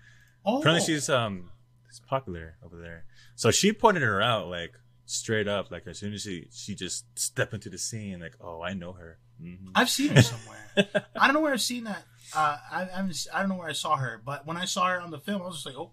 oh 0.45 0.59
Apparently, 0.59 0.85
she's 0.85 1.09
um, 1.09 1.51
she's 1.95 2.01
popular 2.01 2.57
over 2.65 2.77
there. 2.81 3.05
So 3.37 3.51
she 3.51 3.73
pointed 3.73 4.03
her 4.03 4.21
out 4.21 4.49
like 4.49 4.75
straight 5.07 5.47
up, 5.49 5.71
like 5.71 5.87
as 5.87 5.99
soon 5.99 6.13
as 6.15 6.23
she 6.23 6.49
she 6.53 6.75
just 6.75 7.05
stepped 7.19 7.55
into 7.55 7.71
the 7.71 7.79
scene, 7.79 8.21
like, 8.21 8.35
oh, 8.41 8.63
I 8.63 8.75
know 8.75 8.93
her. 8.93 9.19
Mhm. 9.43 9.71
I've 9.75 9.91
seen 9.91 10.11
her 10.15 10.23
somewhere. 10.23 10.67
I 11.17 11.27
don't 11.27 11.35
know 11.35 11.41
where 11.41 11.53
I've 11.53 11.61
seen 11.63 11.85
that. 11.85 12.05
Uh, 12.35 12.57
I, 12.71 12.83
I 12.83 12.97
haven't- 12.97 13.27
I 13.33 13.41
don't 13.41 13.49
know 13.49 13.57
where 13.57 13.69
I 13.69 13.73
saw 13.73 13.97
her, 13.97 14.21
but 14.25 14.47
when 14.47 14.57
I 14.57 14.65
saw 14.65 14.87
her 14.87 15.01
on 15.01 15.11
the 15.11 15.19
film, 15.19 15.43
I 15.43 15.47
was 15.47 15.57
just 15.63 15.67
like, 15.67 15.77
oh, 15.77 15.93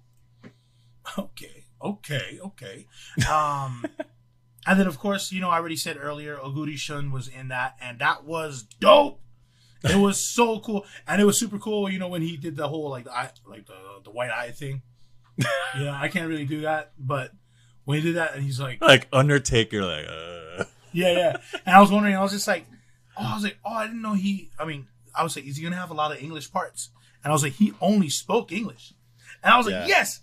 okay, 1.17 1.65
okay, 1.81 2.39
okay. 2.43 2.87
Um, 3.31 3.85
and 4.67 4.79
then 4.79 4.87
of 4.87 4.97
course, 4.99 5.31
you 5.31 5.41
know, 5.41 5.49
I 5.49 5.57
already 5.57 5.75
said 5.75 5.97
earlier, 5.99 6.37
Oguri 6.37 6.77
Shun 6.77 7.11
was 7.11 7.27
in 7.27 7.49
that, 7.49 7.75
and 7.81 7.99
that 7.99 8.23
was 8.25 8.63
dope. 8.63 9.19
It 9.83 9.95
was 9.97 10.23
so 10.23 10.59
cool, 10.59 10.85
and 11.07 11.19
it 11.19 11.25
was 11.25 11.39
super 11.39 11.57
cool. 11.57 11.89
You 11.89 11.97
know, 11.97 12.07
when 12.07 12.21
he 12.21 12.37
did 12.37 12.55
the 12.55 12.67
whole 12.67 12.89
like 12.91 13.05
the 13.05 13.11
eye, 13.11 13.31
like 13.47 13.65
the 13.65 13.73
the 14.03 14.11
white 14.11 14.29
eye 14.29 14.51
thing. 14.51 14.83
Yeah, 15.79 15.97
I 15.99 16.07
can't 16.07 16.27
really 16.27 16.45
do 16.45 16.61
that, 16.61 16.91
but 16.99 17.31
when 17.85 17.99
he 17.99 18.03
did 18.03 18.15
that, 18.15 18.35
and 18.35 18.43
he's 18.43 18.59
like, 18.59 18.81
like 18.81 19.07
Undertaker, 19.11 19.83
like, 19.83 20.05
uh, 20.07 20.65
yeah, 20.93 21.11
yeah. 21.11 21.37
And 21.65 21.75
I 21.75 21.79
was 21.81 21.91
wondering, 21.91 22.15
I 22.15 22.21
was 22.21 22.31
just 22.31 22.47
like, 22.47 22.65
oh, 23.17 23.25
I 23.25 23.35
was 23.35 23.43
like, 23.43 23.57
oh, 23.65 23.73
I 23.73 23.87
didn't 23.87 24.01
know 24.01 24.13
he. 24.13 24.49
I 24.59 24.65
mean, 24.65 24.87
I 25.15 25.23
was 25.23 25.35
like, 25.35 25.45
is 25.45 25.57
he 25.57 25.63
gonna 25.63 25.75
have 25.75 25.91
a 25.91 25.95
lot 25.95 26.11
of 26.11 26.21
English 26.21 26.51
parts? 26.51 26.89
And 27.23 27.31
I 27.31 27.33
was 27.33 27.43
like, 27.43 27.53
he 27.53 27.73
only 27.81 28.09
spoke 28.09 28.51
English. 28.51 28.93
And 29.43 29.53
I 29.53 29.57
was 29.57 29.67
like, 29.67 29.87
yes, 29.87 30.21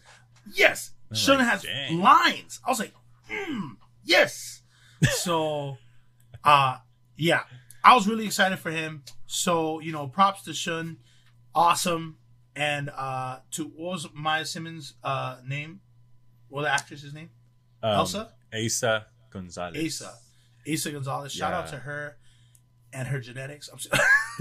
yes. 0.52 0.92
I'm 1.10 1.16
Shun 1.16 1.38
like, 1.38 1.46
has 1.48 1.62
dang. 1.62 2.00
lines. 2.00 2.60
I 2.66 2.70
was 2.70 2.78
like, 2.78 2.92
hmm, 3.30 3.68
yes. 4.04 4.62
So, 5.10 5.78
uh, 6.44 6.78
yeah, 7.16 7.42
I 7.82 7.94
was 7.94 8.06
really 8.06 8.26
excited 8.26 8.58
for 8.58 8.70
him. 8.70 9.02
So 9.26 9.80
you 9.80 9.92
know, 9.92 10.06
props 10.06 10.42
to 10.42 10.54
Shun, 10.54 10.98
awesome. 11.54 12.16
And 12.58 12.90
uh, 12.90 13.38
to 13.52 13.64
what 13.64 13.92
was 13.92 14.08
Maya 14.14 14.44
Simmons' 14.44 14.94
uh, 15.04 15.36
name? 15.46 15.80
What 16.48 16.62
the 16.62 16.70
actress's 16.72 17.14
name? 17.14 17.30
um, 17.82 17.90
Elsa? 17.92 18.30
Eiza 18.52 19.04
Gonzalez. 19.30 20.02
Asa. 20.02 20.14
Asa 20.70 20.90
Gonzalez. 20.90 21.32
Shout 21.32 21.52
out 21.52 21.68
to 21.68 21.76
her 21.76 22.16
and 22.92 23.06
her 23.08 23.20
genetics. 23.20 23.68
I'm 23.68 23.78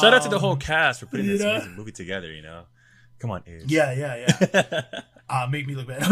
Shout 0.00 0.14
out 0.14 0.22
to 0.22 0.28
the 0.28 0.38
whole 0.38 0.52
Um, 0.52 0.58
cast 0.58 1.00
for 1.00 1.06
putting 1.06 1.26
this 1.26 1.40
know? 1.42 1.56
amazing 1.56 1.74
movie 1.76 1.92
together. 1.92 2.32
You 2.32 2.42
know, 2.42 2.64
come 3.18 3.30
on, 3.30 3.42
Ace. 3.46 3.64
Yeah, 3.66 3.92
yeah, 3.92 4.26
yeah. 4.54 4.82
Uh, 5.30 5.46
make 5.50 5.66
me 5.66 5.74
look 5.74 5.86
bad. 5.86 6.02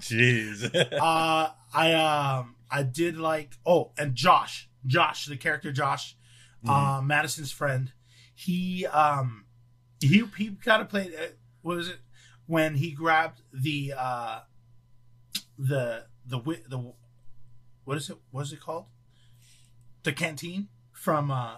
Jeez. 0.00 0.64
uh, 1.00 1.50
I 1.74 1.92
um, 1.92 2.56
I 2.68 2.82
did 2.82 3.16
like. 3.16 3.56
Oh, 3.64 3.92
and 3.96 4.16
Josh, 4.16 4.68
Josh, 4.84 5.26
the 5.26 5.36
character 5.36 5.70
Josh, 5.70 6.16
uh, 6.66 7.00
Madison's 7.04 7.52
friend. 7.52 7.92
He 8.34 8.84
um, 8.86 9.44
he 10.08 10.24
he 10.36 10.50
kind 10.64 10.82
of 10.82 10.88
played. 10.88 11.14
Uh, 11.14 11.26
what 11.62 11.76
was 11.76 11.88
it 11.88 11.98
when 12.46 12.74
he 12.76 12.90
grabbed 12.90 13.42
the 13.52 13.94
uh, 13.96 14.40
the 15.58 16.04
the 16.26 16.38
the 16.68 16.92
what 17.84 17.96
is 17.96 18.10
it? 18.10 18.16
What 18.30 18.42
is 18.42 18.52
it 18.52 18.60
called? 18.60 18.86
The 20.02 20.12
canteen 20.12 20.68
from 20.92 21.30
uh 21.30 21.56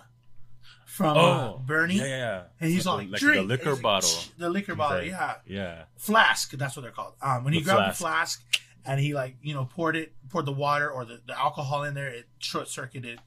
from 0.86 1.16
uh, 1.16 1.20
oh, 1.20 1.62
Bernie. 1.66 1.96
Yeah, 1.96 2.04
yeah. 2.06 2.42
And 2.60 2.70
he's 2.70 2.86
like, 2.86 3.10
like, 3.10 3.20
drink. 3.20 3.36
the 3.42 3.42
liquor 3.48 3.72
like, 3.72 3.82
bottle. 3.82 4.10
The 4.38 4.48
liquor 4.48 4.74
bottle, 4.74 4.98
like, 4.98 5.08
yeah. 5.08 5.34
Yeah. 5.46 5.82
Flask, 5.96 6.52
that's 6.52 6.76
what 6.76 6.82
they're 6.82 6.92
called. 6.92 7.14
Um, 7.20 7.42
when 7.44 7.52
he 7.52 7.60
The 7.60 7.64
grabbed 7.64 7.96
flask. 7.96 8.42
the 8.42 8.48
flask 8.58 8.62
and 8.86 9.00
he 9.00 9.14
like 9.14 9.36
you 9.42 9.54
know 9.54 9.64
poured 9.64 9.96
it, 9.96 10.12
poured 10.28 10.46
the 10.46 10.52
water 10.52 10.90
or 10.90 11.04
the, 11.04 11.20
the 11.26 11.38
alcohol 11.38 11.82
in 11.84 11.94
there, 11.94 12.08
it 12.08 12.28
short 12.38 12.68
circuited 12.68 13.18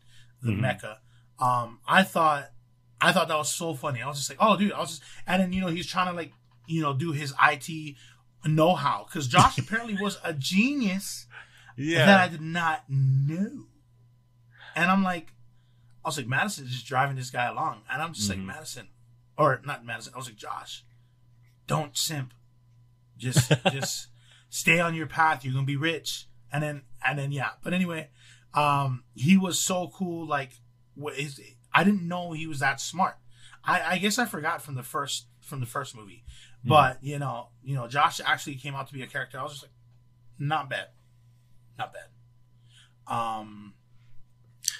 the 0.41 0.51
Mhm. 0.51 0.62
mecha. 0.62 0.97
Um, 1.43 1.80
I 1.88 2.03
thought, 2.03 2.51
I 3.00 3.12
thought 3.12 3.28
that 3.28 3.38
was 3.38 3.52
so 3.54 3.74
funny. 3.74 4.02
I 4.02 4.08
was 4.08 4.18
just 4.18 4.30
like, 4.30 4.40
oh, 4.42 4.58
dude, 4.58 4.72
I 4.72 4.80
was 4.80 4.90
just, 4.90 5.04
and 5.28 5.42
then 5.42 5.54
you 5.54 5.62
know 5.62 5.68
he's 5.68 5.88
trying 5.88 6.08
to 6.08 6.14
like 6.14 6.32
you 6.68 6.82
know 6.82 6.94
do 6.94 7.12
his 7.12 7.34
IT 7.42 7.96
know 8.46 8.76
how 8.76 9.06
because 9.08 9.28
Josh 9.28 9.58
apparently 9.60 9.96
was 10.02 10.18
a 10.24 10.34
genius 10.34 11.28
Yeah. 11.76 12.06
that 12.06 12.20
I 12.20 12.28
did 12.30 12.42
not 12.42 12.84
know. 12.90 13.66
And 14.76 14.92
I'm 14.92 15.04
like, 15.04 15.34
I 16.06 16.08
was 16.10 16.18
like, 16.18 16.28
Madison's 16.28 16.72
just 16.72 16.86
driving 16.86 17.16
this 17.16 17.30
guy 17.32 17.48
along. 17.48 17.82
And 17.92 18.02
I'm 18.02 18.14
just 18.14 18.30
like, 18.30 18.38
Mhm. 18.40 18.46
Madison, 18.46 18.88
or 19.38 19.62
not 19.66 19.84
Madison, 19.86 20.14
I 20.14 20.18
was 20.18 20.28
like, 20.28 20.38
Josh, 20.38 20.86
don't 21.66 21.98
simp. 21.98 22.34
Just 23.18 23.52
just 23.72 24.08
stay 24.50 24.80
on 24.80 24.94
your 24.96 25.08
path. 25.08 25.44
You're 25.44 25.54
gonna 25.54 25.66
be 25.66 25.76
rich. 25.76 26.28
And 26.52 26.64
then 26.64 26.84
and 27.06 27.20
then 27.20 27.32
yeah. 27.32 27.52
But 27.64 27.74
anyway, 27.74 28.10
um, 28.54 29.04
he 29.14 29.36
was 29.38 29.60
so 29.60 29.90
cool. 29.94 30.26
Like, 30.26 30.52
what 30.96 31.18
is? 31.18 31.42
I 31.80 31.84
didn't 31.84 32.08
know 32.08 32.32
he 32.32 32.48
was 32.48 32.60
that 32.60 32.80
smart. 32.82 33.16
I, 33.63 33.82
I 33.94 33.98
guess 33.98 34.18
I 34.18 34.26
forgot 34.26 34.62
from 34.62 34.76
the 34.76 34.84
first 34.84 35.28
from 35.42 35.60
the 35.60 35.66
first 35.66 35.96
movie. 35.96 36.24
Hmm. 36.63 36.70
But 36.70 37.04
you 37.04 37.20
know, 37.20 37.50
you 37.63 37.76
know, 37.76 37.88
Josh 37.88 38.20
actually 38.26 38.56
came 38.56 38.76
out 38.76 38.88
to 38.88 38.94
be 38.94 39.02
a 39.04 39.08
character. 39.08 39.40
I 39.40 39.44
was 39.44 39.52
just 39.54 39.63
like, 39.63 39.72
not 40.40 40.70
bad, 40.70 40.88
not 41.78 41.94
bad. 41.94 42.10
Um, 43.16 43.74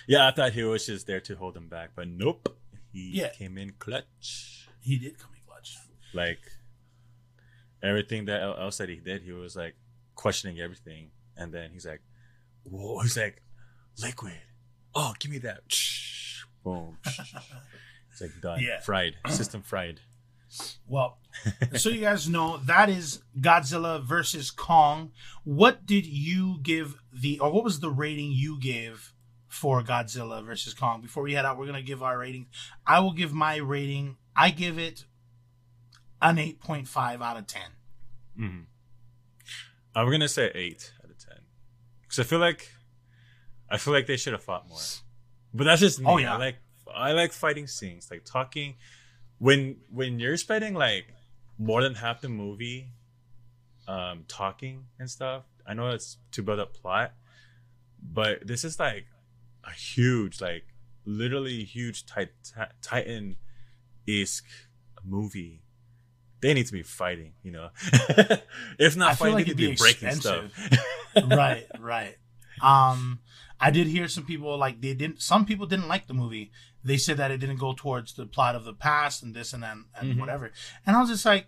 Yeah, 0.08 0.28
I 0.28 0.32
thought 0.32 0.54
he 0.54 0.64
was 0.64 0.86
just 0.86 1.06
there 1.08 1.22
to 1.22 1.36
hold 1.36 1.56
him 1.56 1.68
back, 1.70 1.92
but 1.96 2.08
nope. 2.08 2.58
He 2.92 3.12
Yeah. 3.20 3.30
came 3.30 3.58
in 3.58 3.74
clutch. 3.80 4.68
he 4.82 4.98
did 4.98 5.20
come 5.20 5.32
in 5.36 5.42
clutch. 5.46 5.76
Like 6.14 6.40
everything 7.84 8.26
that 8.26 8.42
el- 8.42 8.58
else 8.58 8.78
that 8.78 8.90
he 8.90 8.96
did, 8.98 9.22
he 9.24 9.32
was 9.34 9.56
like 9.56 9.76
questioning 10.16 10.60
everything, 10.60 11.12
and 11.36 11.54
then 11.54 11.72
he's 11.72 11.86
like, 11.86 12.02
"Whoa!" 12.64 13.00
He's 13.02 13.18
like, 13.18 13.42
"Liquid, 14.02 14.40
oh, 14.96 15.14
give 15.20 15.32
me 15.32 15.38
that." 15.40 15.60
Boom. 16.68 16.98
It's 18.12 18.22
like 18.22 18.42
done. 18.42 18.60
Yeah. 18.62 18.80
Fried. 18.80 19.14
System 19.30 19.62
fried. 19.62 20.00
Well, 20.88 21.20
so 21.76 21.90
you 21.90 22.02
guys 22.02 22.28
know 22.28 22.58
that 22.66 22.90
is 22.90 23.22
Godzilla 23.40 24.02
versus 24.04 24.50
Kong. 24.50 25.12
What 25.44 25.86
did 25.86 26.08
you 26.08 26.58
give 26.64 26.96
the, 27.14 27.40
or 27.40 27.52
what 27.52 27.64
was 27.64 27.80
the 27.80 27.92
rating 27.92 28.32
you 28.32 28.60
gave 28.60 29.14
for 29.48 29.84
Godzilla 29.84 30.44
versus 30.44 30.74
Kong? 30.74 31.02
Before 31.02 31.22
we 31.22 31.34
head 31.34 31.46
out, 31.46 31.60
we're 31.60 31.68
gonna 31.68 31.84
give 31.84 32.02
our 32.02 32.18
rating. 32.18 32.48
I 32.88 33.02
will 33.02 33.14
give 33.14 33.34
my 33.34 33.58
rating. 33.58 34.18
I 34.36 34.50
give 34.50 34.80
it 34.80 35.06
an 36.20 36.40
eight 36.40 36.60
point 36.60 36.88
five 36.88 37.22
out 37.22 37.38
of 37.38 37.46
ten. 37.46 37.70
hmm 38.36 38.60
I'm 39.96 40.10
gonna 40.10 40.28
say 40.28 40.52
eight 40.56 40.92
out 41.04 41.12
of 41.12 41.20
ten 41.20 41.38
because 42.02 42.18
I 42.18 42.24
feel 42.24 42.40
like 42.40 42.72
I 43.70 43.78
feel 43.78 43.94
like 43.94 44.08
they 44.08 44.18
should 44.18 44.34
have 44.34 44.44
fought 44.44 44.68
more. 44.68 44.80
But 45.58 45.64
that's 45.64 45.82
just 45.82 46.00
me. 46.00 46.06
Oh, 46.08 46.18
yeah. 46.18 46.36
I 46.36 46.38
like 46.38 46.56
I 46.94 47.12
like 47.14 47.34
fighting 47.34 47.68
scenes, 47.68 48.10
like 48.12 48.24
talking. 48.24 48.76
When 49.40 49.78
when 49.92 50.20
you're 50.20 50.38
spending 50.38 50.74
like 50.74 51.14
more 51.58 51.82
than 51.82 51.96
half 51.96 52.22
the 52.22 52.30
movie, 52.30 52.92
um, 53.88 54.26
talking 54.28 54.86
and 55.00 55.10
stuff. 55.10 55.44
I 55.66 55.74
know 55.74 55.90
it's 55.90 56.18
to 56.32 56.44
build 56.44 56.60
up 56.60 56.74
plot, 56.74 57.14
but 58.02 58.46
this 58.46 58.64
is 58.64 58.80
like 58.80 59.06
a 59.64 59.72
huge, 59.72 60.40
like 60.42 60.66
literally 61.06 61.64
huge 61.64 62.06
tit- 62.06 62.54
Titan 62.82 63.38
esque 64.08 64.46
movie. 65.04 65.62
They 66.40 66.54
need 66.54 66.68
to 66.68 66.74
be 66.74 66.84
fighting, 66.84 67.34
you 67.42 67.52
know. 67.52 67.70
if 68.78 68.96
not 68.96 69.12
I 69.12 69.16
fighting, 69.16 69.34
like 69.36 69.46
they 69.46 69.52
need 69.52 69.52
to 69.52 69.56
be 69.56 69.70
be 69.72 69.76
breaking 69.76 70.12
stuff. 70.12 70.46
right, 71.28 71.66
right. 71.80 72.16
Um, 72.62 73.20
I 73.60 73.72
did 73.72 73.88
hear 73.88 74.08
some 74.08 74.26
people 74.26 74.58
like 74.58 74.82
they 74.82 74.94
didn't. 74.94 75.22
Some 75.22 75.46
people 75.46 75.66
didn't 75.66 75.88
like 75.88 76.08
the 76.08 76.14
movie. 76.14 76.52
They 76.84 76.98
said 76.98 77.18
that 77.18 77.32
it 77.32 77.38
didn't 77.40 77.58
go 77.58 77.74
towards 77.76 78.14
the 78.14 78.26
plot 78.26 78.56
of 78.56 78.64
the 78.66 78.74
past 78.74 79.24
and 79.24 79.34
this 79.36 79.52
and 79.54 79.64
that 79.64 79.78
and 80.00 80.14
Mhm. 80.16 80.20
whatever. 80.20 80.52
And 80.86 80.96
I 80.96 81.02
was 81.02 81.10
just 81.10 81.26
like, 81.26 81.48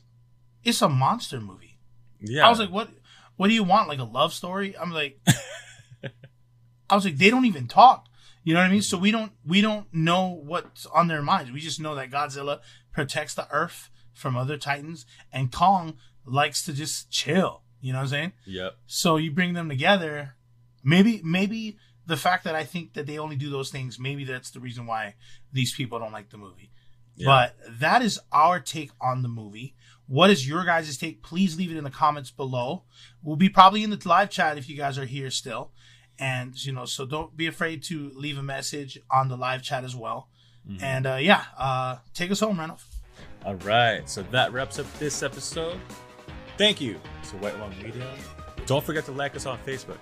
it's 0.64 0.82
a 0.82 0.90
monster 0.90 1.40
movie. 1.40 1.78
yeah, 2.22 2.46
I 2.46 2.50
was 2.50 2.60
like, 2.60 2.72
what? 2.72 2.90
What 3.38 3.48
do 3.48 3.54
you 3.54 3.64
want? 3.64 3.88
Like 3.88 4.00
a 4.00 4.04
love 4.04 4.34
story? 4.34 4.78
I'm 4.78 4.92
like, 4.92 5.20
I 6.90 6.96
was 6.96 7.06
like, 7.06 7.18
they 7.18 7.30
don't 7.30 7.46
even 7.46 7.68
talk. 7.68 8.08
You 8.44 8.54
know 8.54 8.62
what 8.62 8.68
I 8.68 8.72
mean? 8.72 8.82
So 8.82 8.98
we 8.98 9.12
don't 9.12 9.32
we 9.46 9.62
don't 9.62 9.88
know 9.94 10.28
what's 10.44 10.86
on 10.88 11.08
their 11.08 11.22
minds. 11.22 11.52
We 11.52 11.60
just 11.60 11.80
know 11.80 11.94
that 11.96 12.10
Godzilla 12.10 12.60
protects 12.92 13.36
the 13.36 13.48
Earth 13.52 13.90
from 14.14 14.36
other 14.36 14.58
Titans, 14.58 15.06
and 15.32 15.52
Kong 15.52 15.96
likes 16.26 16.64
to 16.66 16.74
just 16.74 17.12
chill. 17.12 17.62
You 17.82 17.94
know 17.94 18.00
what 18.00 18.04
I'm 18.04 18.10
saying? 18.10 18.34
yep, 18.46 18.76
So 18.88 19.16
you 19.18 19.32
bring 19.32 19.54
them 19.54 19.70
together. 19.70 20.36
Maybe 20.84 21.22
maybe 21.24 21.78
the 22.10 22.18
fact 22.18 22.44
that 22.44 22.56
I 22.56 22.64
think 22.66 22.94
that 22.94 23.06
they 23.08 23.18
only 23.18 23.36
do 23.38 23.50
those 23.50 23.70
things, 23.72 23.98
maybe 24.00 24.24
that's 24.26 24.50
the 24.52 24.60
reason 24.60 24.86
why 24.86 25.16
these 25.54 25.74
people 25.74 26.00
don't 26.00 26.12
like 26.12 26.30
the 26.30 26.38
movie. 26.38 26.72
yeah. 27.16 27.26
But 27.26 27.80
that 27.80 28.02
is 28.02 28.20
our 28.32 28.60
take 28.60 28.92
on 29.00 29.22
the 29.22 29.30
movie. 29.30 29.76
What 30.08 30.30
is 30.30 30.48
your 30.48 30.66
guys' 30.66 30.98
take? 30.98 31.22
Please 31.22 31.56
leave 31.58 31.72
it 31.72 31.78
in 31.78 31.84
the 31.84 31.90
comments 31.92 32.32
below. 32.32 32.84
We'll 33.24 33.36
be 33.36 33.50
probably 33.50 33.84
in 33.84 33.90
the 33.92 34.02
live 34.06 34.30
chat 34.30 34.58
if 34.58 34.68
you 34.68 34.76
guys 34.76 34.98
are 34.98 35.06
here 35.06 35.30
still. 35.32 35.72
And, 36.18 36.54
you 36.66 36.74
know, 36.74 36.86
so 36.86 37.06
don't 37.06 37.38
be 37.38 37.48
afraid 37.48 37.84
to 37.84 38.12
leave 38.16 38.38
a 38.38 38.44
message 38.44 39.00
on 39.12 39.30
the 39.30 39.38
live 39.38 39.62
chat 39.64 39.84
as 39.86 39.96
well. 39.96 40.30
Mhm. 40.68 40.82
And, 40.84 41.06
uh, 41.08 41.16
yeah, 41.16 41.46
uh, 41.58 41.98
take 42.14 42.32
us 42.32 42.40
home, 42.42 42.60
Randolph. 42.60 42.88
All 43.46 43.56
right, 43.56 44.10
so 44.10 44.24
that 44.32 44.52
wraps 44.52 44.80
up 44.80 44.88
this 45.00 45.24
episode. 45.24 45.80
Thank 46.58 46.82
you 46.82 47.00
to 47.30 47.38
White 47.38 47.58
Wong 47.60 47.74
Media. 47.82 48.06
Don't 48.66 48.84
forget 48.84 49.06
to 49.06 49.12
like 49.14 49.36
us 49.36 49.46
on 49.46 49.58
Facebook. 49.60 49.98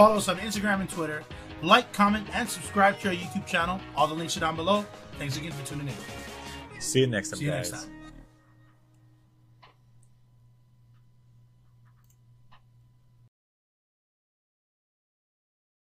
Follow 0.00 0.16
us 0.16 0.30
on 0.30 0.38
Instagram 0.38 0.80
and 0.80 0.88
Twitter. 0.88 1.22
Like, 1.62 1.92
comment, 1.92 2.26
and 2.32 2.48
subscribe 2.48 2.98
to 3.00 3.08
our 3.08 3.14
YouTube 3.14 3.46
channel. 3.46 3.78
All 3.94 4.06
the 4.06 4.14
links 4.14 4.34
are 4.34 4.40
down 4.40 4.56
below. 4.56 4.86
Thanks 5.18 5.36
again 5.36 5.52
for 5.52 5.66
tuning 5.66 5.88
in. 5.88 6.80
See 6.80 7.00
you 7.00 7.06
next 7.06 7.28
time, 7.28 7.38
See 7.38 7.44
you 7.44 7.50
guys. 7.50 7.70
next 7.70 7.84
time. 7.84 7.99